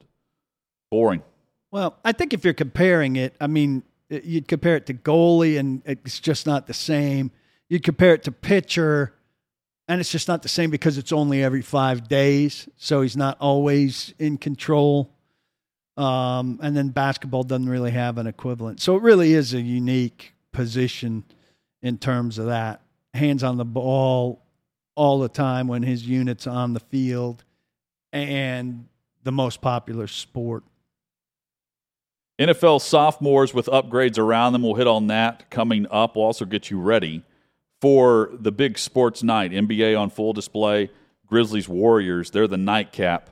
[0.90, 1.24] Boring.
[1.72, 5.82] Well, I think if you're comparing it, I mean, you'd compare it to goalie, and
[5.86, 7.32] it's just not the same.
[7.70, 9.14] You'd compare it to pitcher,
[9.88, 13.38] and it's just not the same because it's only every five days, so he's not
[13.42, 15.12] always in control.
[15.98, 20.34] Um, and then basketball doesn't really have an equivalent, so it really is a unique
[20.54, 21.26] position
[21.82, 22.82] in terms of that.
[23.14, 24.42] Hands on the ball
[24.98, 27.44] all the time when his unit's on the field,
[28.12, 28.88] and
[29.24, 30.64] the most popular sport.
[32.40, 34.64] NFL sophomores with upgrades around them.
[34.64, 36.16] We'll hit on that coming up.
[36.16, 37.24] We'll also get you ready
[37.80, 39.52] for the big sports night.
[39.52, 40.90] NBA on full display.
[41.28, 42.32] Grizzlies Warriors.
[42.32, 43.30] They're the nightcap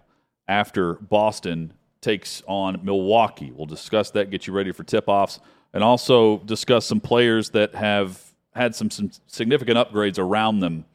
[0.47, 3.51] after Boston takes on Milwaukee.
[3.51, 5.39] We'll discuss that, get you ready for tip offs,
[5.73, 8.21] and also discuss some players that have
[8.53, 10.85] had some, some significant upgrades around them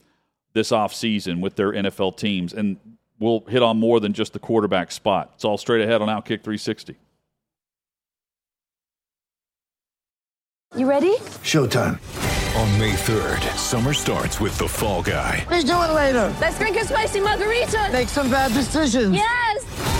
[0.53, 2.53] this offseason with their NFL teams.
[2.53, 2.77] And
[3.19, 5.33] we'll hit on more than just the quarterback spot.
[5.35, 6.97] It's all straight ahead on Outkick 360.
[10.77, 11.17] You ready?
[11.43, 11.99] Showtime.
[12.57, 15.45] On May 3rd, summer starts with The Fall Guy.
[15.51, 16.35] Let's do it later.
[16.41, 17.89] Let's drink a spicy margarita.
[17.93, 19.15] Make some bad decisions.
[19.15, 20.00] Yes.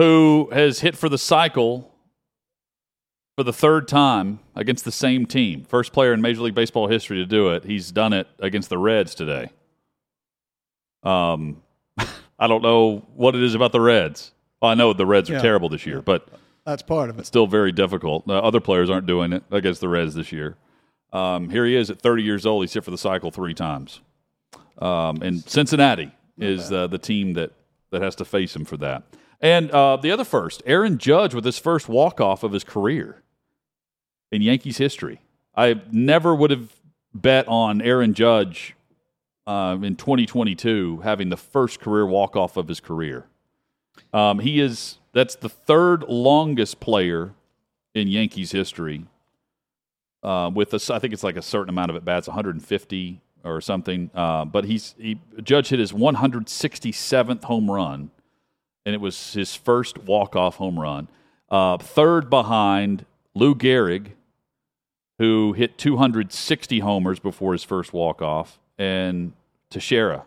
[0.00, 1.92] who has hit for the cycle
[3.36, 5.62] for the third time against the same team.
[5.62, 7.64] First player in Major League Baseball history to do it.
[7.64, 9.50] He's done it against the Reds today.
[11.02, 11.60] Um,
[12.38, 14.32] I don't know what it is about the Reds.
[14.62, 15.42] Well, I know the Reds are Yeah.
[15.42, 16.26] terrible this year, but
[16.64, 17.26] That's part of it.
[17.26, 18.26] still very difficult.
[18.26, 20.56] Uh, other players aren't doing it against the Reds this year.
[21.12, 22.62] Um, here he is at 30 years old.
[22.62, 24.00] He's hit for the cycle three times.
[24.78, 27.52] Um, and Cincinnati is uh, the team that,
[27.90, 29.02] that has to face him for that.
[29.40, 33.22] And uh, the other first, Aaron Judge with his first walk off of his career
[34.30, 35.20] in Yankees history.
[35.56, 36.74] I never would have
[37.14, 38.74] bet on Aaron Judge
[39.46, 43.26] um, in 2022 having the first career walk off of his career.
[44.12, 47.34] Um, he is that's the third longest player
[47.94, 49.06] in Yankees history.
[50.22, 53.60] Uh, with a, I think it's like a certain amount of at bats, 150 or
[53.60, 54.10] something.
[54.14, 58.10] Uh, but he's he Judge hit his 167th home run,
[58.84, 61.08] and it was his first walk off home run.
[61.50, 63.04] Uh, third behind
[63.34, 64.12] Lou Gehrig,
[65.18, 69.32] who hit 260 homers before his first walk off, and
[69.68, 70.24] Teixeira,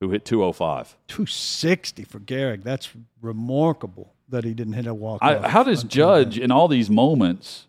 [0.00, 0.96] who hit 205.
[1.08, 2.62] 260 for Gehrig.
[2.62, 5.44] That's remarkable that he didn't hit a walk off.
[5.44, 7.66] how does Judge in all these moments?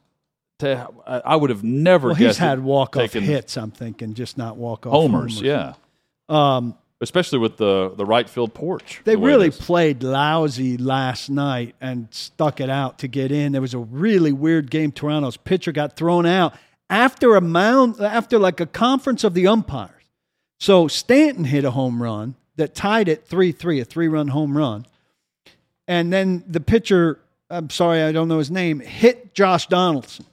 [0.59, 2.09] To, I would have never.
[2.09, 3.57] Well, he's had walk off hits.
[3.57, 5.74] I'm thinking, just not walk off homers, yeah.
[6.30, 9.02] Um, Especially with the the right field porch.
[9.04, 13.52] They the really played lousy last night and stuck it out to get in.
[13.52, 14.91] There was a really weird game.
[14.91, 16.56] Toronto's pitcher got thrown out
[16.89, 19.91] after a mound, after like a conference of the umpires.
[20.60, 24.58] So Stanton hit a home run that tied it 3 3, a three run home
[24.58, 24.86] run.
[25.88, 27.20] And then the pitcher,
[27.50, 30.26] I'm sorry, I don't know his name, hit Josh Donaldson.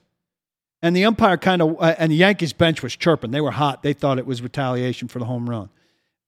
[0.81, 3.31] And the umpire kind of, uh, and the Yankees bench was chirping.
[3.31, 3.83] They were hot.
[3.83, 5.69] They thought it was retaliation for the home run.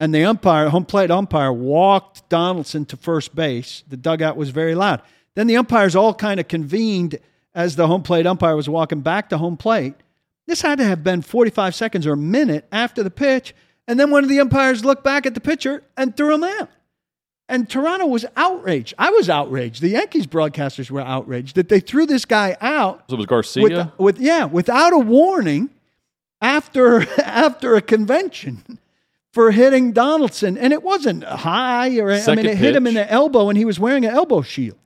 [0.01, 3.84] And the umpire, home plate umpire, walked Donaldson to first base.
[3.88, 5.03] The dugout was very loud.
[5.34, 7.18] Then the umpires all kind of convened
[7.55, 9.95] as the home plate umpire was walking back to home plate.
[10.47, 13.55] This had to have been 45 seconds or a minute after the pitch.
[13.86, 16.70] And then one of the umpires looked back at the pitcher and threw him out.
[17.49, 18.95] And Toronto was outraged.
[18.99, 19.82] I was outraged.
[19.82, 23.62] The Yankees broadcasters were outraged that they threw this guy out So it was Garcia.
[23.62, 25.68] with, with yeah, without a warning
[26.40, 28.78] after after a convention
[29.35, 33.11] for hitting Donaldson, and it wasn't high or I mean it hit him in the
[33.11, 34.78] elbow, and he was wearing an elbow shield.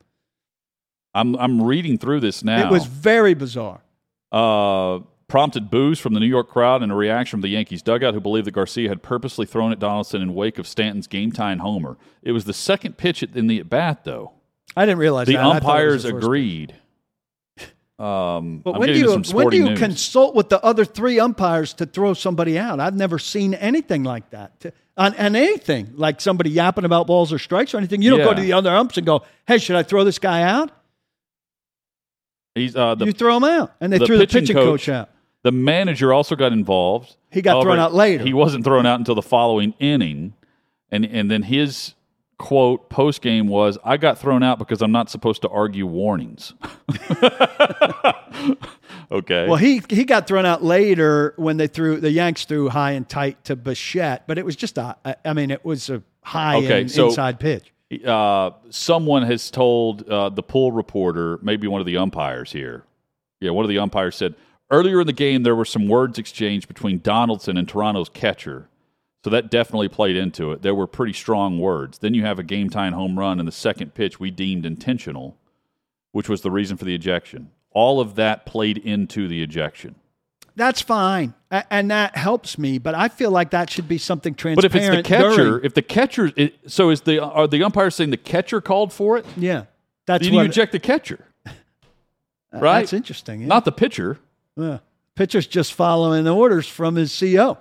[1.13, 2.67] I'm I'm reading through this now.
[2.67, 3.81] It was very bizarre.
[4.31, 8.15] uh, prompted boos from the New York crowd and a reaction from the Yankees dugout,
[8.15, 11.59] who believed that Garcia had purposely thrown at Donaldson in wake of Stanton's game tying
[11.59, 11.97] homer.
[12.23, 14.31] It was the second pitch in the at bat, though.
[14.75, 15.45] I didn't realize The that.
[15.45, 16.75] I thought it was umpires agreed.
[17.99, 19.79] Um, But I'm when do you when do you news.
[19.79, 22.79] consult with the other three umpires to throw somebody out?
[22.79, 24.57] I've never seen anything like that.
[24.61, 28.19] To- on, on anything like somebody yapping about balls or strikes or anything, you don't
[28.25, 30.71] go to the other umps and go, "Hey, should I throw this guy out?"
[32.55, 34.81] He's uh, the you throw him out, and they the threw the pitching pitching coach-
[34.85, 35.09] coach out.
[35.43, 37.15] The manager also got involved.
[37.31, 38.23] He got thrown out later.
[38.25, 40.33] He wasn't thrown out until the following inning,
[40.91, 41.93] and and then his
[42.39, 46.53] quote post game was, "I got thrown out because I'm not supposed to argue warnings."
[49.11, 49.47] okay.
[49.47, 53.07] Well, he he got thrown out later when they threw the Yanks threw high and
[53.07, 54.95] tight to Bichette, but it was just a.
[55.25, 57.71] I- mean, it was a high Okay, and so- inside pitch.
[58.05, 62.83] uh, someone has told uh, the pool reporter, maybe one of the umpires here.
[63.39, 64.35] Yeah, one of the umpires said
[64.71, 68.68] earlier in the game there were some words exchanged between Donaldson and Toronto's catcher.
[69.23, 70.61] So that definitely played into it.
[70.61, 71.97] There were pretty strong words.
[71.97, 75.37] Then you have a game time home run in the second pitch we deemed intentional,
[76.13, 77.51] which was the reason for the ejection.
[77.71, 79.95] All of that played into the ejection.
[80.55, 82.77] that's fine, A- and that helps me.
[82.79, 84.73] But I feel like that should be something transparent.
[84.73, 86.31] But if it's the catcher, during- if the catcher,
[86.67, 89.25] so is the are the umpires saying the catcher called for it?
[89.37, 89.65] yeah,
[90.05, 91.51] that's Then you eject the catcher, uh,
[92.53, 92.79] right?
[92.81, 93.41] That's interesting.
[93.41, 93.47] Yeah.
[93.47, 94.17] not the pitcher.
[94.57, 94.79] Yeah.
[95.15, 97.57] Pitcher's just following the orders from his CO.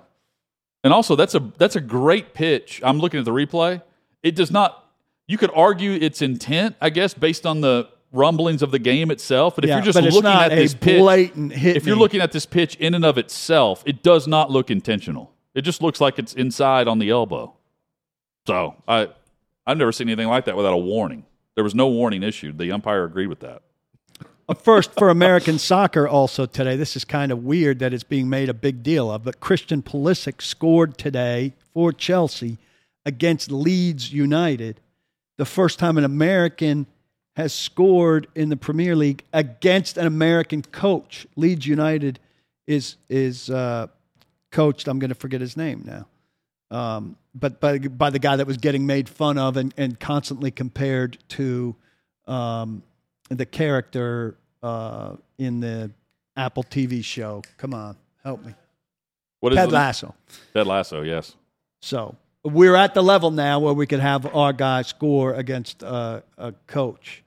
[0.85, 2.81] And also, that's a that's a great pitch.
[2.85, 3.83] I'm looking at the replay.
[4.23, 4.85] It does not.
[5.27, 9.55] You could argue its intent, I guess, based on the rumblings of the game itself.
[9.57, 12.01] But if Yeah, you're just looking at this pitch, if you're me.
[12.01, 15.33] looking at this pitch in and of itself, it does not look intentional.
[15.55, 17.55] It just looks like it's inside on the elbow.
[18.47, 19.09] So I
[19.67, 21.27] I've never seen anything like that without a warning.
[21.57, 22.57] There was no warning issued.
[22.57, 23.63] The umpire agreed with that.
[24.51, 26.75] A first for American soccer also today.
[26.75, 29.83] This is kind of weird that it's being made a big deal of, but Christian
[29.83, 32.57] Pulisic scored today for Chelsea
[33.05, 34.81] against Leeds United.
[35.37, 36.87] The first time an American
[37.37, 41.27] has scored in the Premier League against an American coach.
[41.37, 42.19] Leeds United
[42.67, 43.89] is is uh,
[44.51, 44.89] coached.
[44.89, 46.07] I'm going to forget his name now.
[46.71, 50.51] Um, but by, by the guy that was getting made fun of and, and constantly
[50.51, 51.77] compared to
[52.27, 52.83] um,
[53.37, 55.91] the character uh, in the
[56.37, 57.43] Apple TV show.
[57.57, 58.55] Come on, help me.
[59.41, 59.73] What is Ted it?
[59.73, 60.15] Lasso.
[60.53, 61.35] Ted Lasso, yes.
[61.81, 66.23] So we're at the level now where we could have our guy score against uh,
[66.37, 67.23] a coach,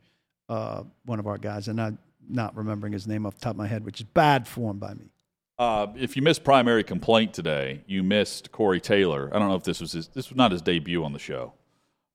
[0.49, 1.97] uh, one of our guys, and I'm
[2.29, 4.93] not remembering his name off the top of my head, which is bad form by
[4.93, 5.11] me.
[5.59, 9.29] Uh, if you missed primary complaint today, you missed Corey Taylor.
[9.31, 10.07] I don't know if this was his.
[10.07, 11.53] This was not his debut on the show,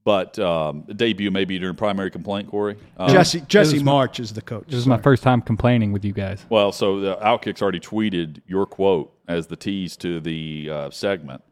[0.06, 2.48] but um, debut maybe during primary complaint.
[2.48, 2.76] Corey.
[2.96, 4.66] Um, Jesse Jesse was my- Marsch is the coach.
[4.68, 6.46] This is my first time complaining with you guys.
[6.48, 11.42] Well, so the Outkick's already tweeted your quote as the tease to the uh, segment.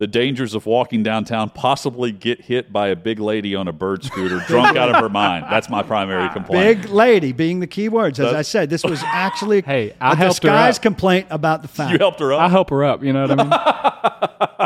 [0.00, 4.02] The dangers of walking downtown, possibly get hit by a big lady on a bird
[4.02, 5.46] scooter, drunk out of her mind.
[5.48, 6.82] That's my primary complaint.
[6.82, 8.18] Big lady being the key words.
[8.18, 11.62] As That- I said, this was actually Hey, I a helped her disguised complaint about
[11.62, 11.92] the fact.
[11.92, 12.40] You helped her up?
[12.40, 13.04] I'll help her up.
[13.04, 14.58] You know what I mean?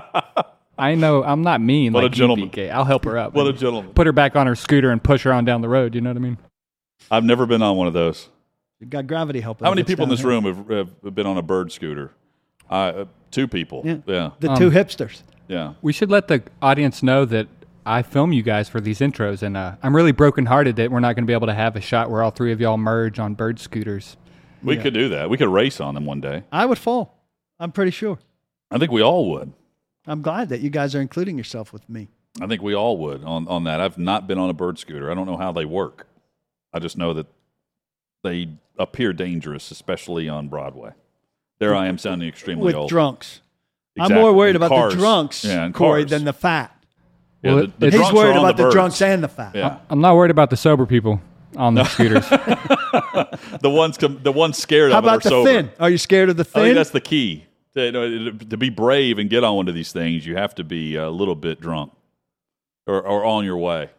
[0.79, 1.93] I know I'm not mean.
[1.93, 2.51] What a like you, gentleman.
[2.51, 2.71] BK.
[2.71, 3.35] I'll help her up.
[3.35, 3.93] What a gentleman.
[3.93, 5.95] Put her back on her scooter and push her on down the road.
[5.95, 6.39] You know what I mean?
[7.11, 8.29] I've never been on one of those.
[8.81, 9.65] You got gravity helping.
[9.65, 10.29] How many people in this here.
[10.29, 12.13] room have, have been on a bird scooter?
[12.71, 13.83] Uh, uh, two people.
[13.85, 13.99] Yeah.
[14.07, 14.31] Yeah.
[14.39, 15.23] The two hipsters.
[15.49, 15.75] Yeah.
[15.83, 17.49] We should let the audience know that
[17.85, 21.15] I film you guys for these intros, and uh, I'm really brokenhearted that we're not
[21.15, 23.35] going to be able to have a shot where all three of y'all merge on
[23.35, 24.17] bird scooters.
[24.63, 25.31] We could do that.
[25.31, 26.45] We could race on them one day.
[26.53, 27.17] I would fall.
[27.59, 28.19] I'm pretty sure.
[28.71, 29.53] I think we all would.
[30.09, 32.09] I'm glad that you guys are including yourself with me.
[32.41, 33.81] I think we all would on, on that.
[33.81, 35.11] I've not been on a bird scooter.
[35.11, 36.07] I don't know how they work.
[36.73, 37.27] I just know that
[38.23, 38.49] they
[38.79, 40.91] appear dangerous, especially on Broadway.
[41.59, 42.89] There I am sounding extremely with old.
[42.89, 43.41] drunks.
[43.97, 44.15] Exactly.
[44.17, 44.95] I'm more worried And about cars.
[44.95, 46.11] the drunks, Yeah, and Corey, cars.
[46.11, 46.73] than the fat.
[47.43, 48.75] Yeah, Well, the, the He's He's worried about the, birds.
[48.75, 49.55] drunks and the fat.
[49.57, 51.21] Yeah, I'm not worried about the sober people
[51.57, 52.29] on the scooters.
[52.29, 55.51] the ones com- the ones scared How of it about are the sober.
[55.51, 55.71] thin?
[55.81, 56.61] Are you scared of the thin?
[56.61, 56.77] I think thin?
[56.77, 57.45] that's the key.
[57.75, 60.55] To, you know, to be brave and get on one of these things, you have
[60.57, 61.93] to be a little bit drunk
[62.87, 63.91] or, or on your way.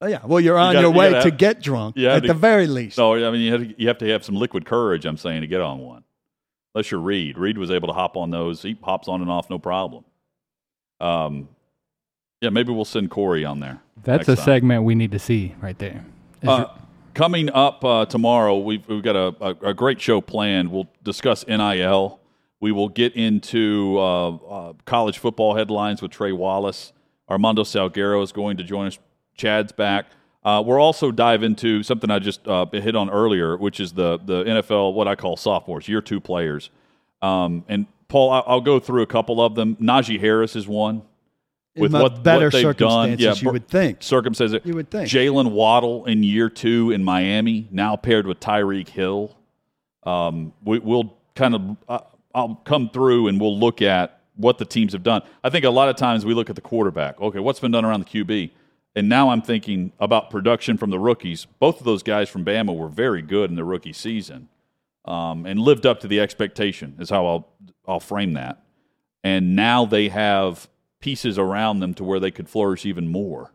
[0.00, 0.20] Oh, yeah.
[0.26, 2.66] Well, you're on gotta- your you way gotta have- get drunk at to- the very
[2.66, 2.96] least.
[2.96, 5.06] So I mean, you have, to, you have to have some liquid courage.
[5.06, 6.02] I'm saying to get on one.
[6.74, 7.38] Unless you're Reed.
[7.38, 8.60] Reed was able to hop on those.
[8.60, 10.04] He hops on and off, no problem.
[11.00, 11.48] Um,
[12.42, 13.80] yeah, maybe we'll send Corey on there.
[14.04, 14.44] That's a time.
[14.44, 16.04] segment we need to see right there.
[16.46, 16.66] Uh,
[17.14, 20.70] coming up uh, tomorrow, we've, we've got a, a, a great show planned.
[20.70, 22.20] We'll discuss NIL.
[22.66, 26.92] We will get into uh, uh, college football headlines with Trey Wallace.
[27.30, 28.98] Armando Salguero is going to join us.
[29.36, 30.06] Chad's back.
[30.44, 34.18] Uh, we'll also dive into something I just uh, hit on earlier, which is the
[34.18, 36.70] the NFL, what I call sophomores, year two players.
[37.22, 39.76] Um, and Paul, I- I'll go through a couple of them.
[39.76, 41.02] Najee Harris is one.
[41.76, 44.02] With what, better what they've done, yeah, you would think.
[44.02, 44.58] circumstances.
[44.64, 45.08] You would think.
[45.08, 49.36] Jalen Waddle in year two in Miami, now paired with Tyreek Hill.
[50.02, 51.98] Um, we, we'll kind of, uh,
[52.36, 55.22] I'll come through and we'll look at what the teams have done.
[55.42, 57.18] I think a lot of times we look at the quarterback.
[57.20, 58.50] Okay, what's been done around the QB?
[58.94, 61.46] And now I'm thinking about production from the rookies.
[61.58, 64.48] Both of those guys from Bama were very good in the rookie season
[65.06, 67.48] um, and lived up to the expectation, is how I'll,
[67.88, 68.62] I'll frame that.
[69.24, 70.68] And now they have
[71.00, 73.52] pieces around them to where they could flourish even more,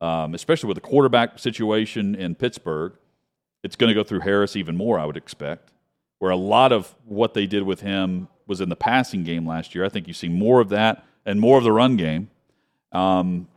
[0.00, 2.92] um, especially with the quarterback situation in Pittsburgh.
[3.64, 5.72] It's going to go through Harris even more, I would expect,
[6.20, 9.74] where a lot of what they did with him was in the passing game last
[9.74, 9.84] year.
[9.84, 12.30] I think you see more of that and more of the run game.
[12.92, 13.48] Um,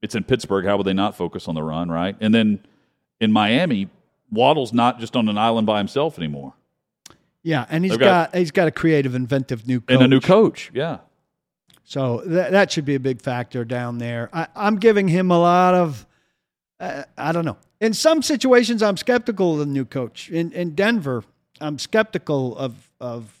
[0.00, 0.64] it's in Pittsburgh.
[0.64, 2.16] How would they not focus on the run, right?
[2.20, 2.60] And then
[3.20, 3.88] in Miami,
[4.30, 6.54] Waddle's not just on an island by himself anymore.
[7.42, 9.94] Yeah, and he's got, got- he's got a creative, inventive new coach.
[9.94, 10.98] And a new coach, yeah.
[11.84, 14.30] So that that should be a big factor down there.
[14.32, 16.06] I, I'm giving him a lot of,
[16.80, 17.58] uh, I don't know.
[17.80, 20.30] In some situations, I'm skeptical of the new coach.
[20.30, 21.24] In in Denver,
[21.64, 23.40] I'm skeptical of of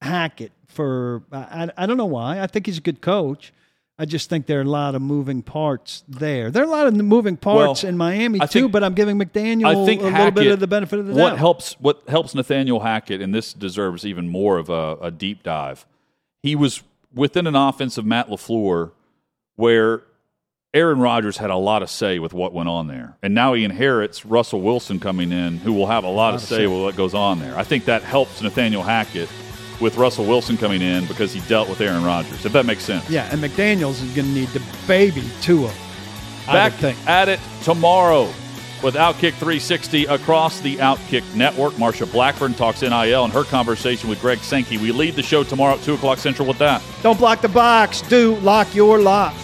[0.00, 2.40] Hackett for I, I don't know why.
[2.40, 3.52] I think he's a good coach.
[3.98, 6.50] I just think there are a lot of moving parts there.
[6.50, 8.94] There are a lot of moving parts Well, in Miami I too, think- but I'm
[8.94, 11.38] giving McDaniel I think a little bit of the benefit of the what doubt.
[11.38, 15.86] helps what helps Nathaniel Hackett, and this deserves even more of a, a deep dive.
[16.42, 16.82] He was
[17.14, 18.92] within an offense of Matt LaFleur,
[19.56, 20.02] where
[20.74, 23.62] Aaron Rodgers had a lot of say with what went on there, and now he
[23.62, 27.12] inherits Russell Wilson coming in, who will have a lot of say with what goes
[27.12, 27.54] on there.
[27.58, 29.28] I think that helps Nathaniel Hackett
[29.82, 32.46] with Russell Wilson coming in because he dealt with Aaron Rodgers.
[32.46, 33.10] If that makes sense.
[33.10, 35.70] Yeah, and McDaniel's is going to need to baby Tua.
[36.46, 36.72] Back
[37.06, 38.32] at it tomorrow
[38.82, 41.74] with Outkick 360 across the Outkick network.
[41.74, 44.78] Marsha Blackburn talks NIL and her conversation with Greg Sankey.
[44.78, 46.82] We lead the show tomorrow at 2 o'clock Central with that.
[47.02, 48.00] Don't block the box.
[48.00, 49.34] Do lock your lock.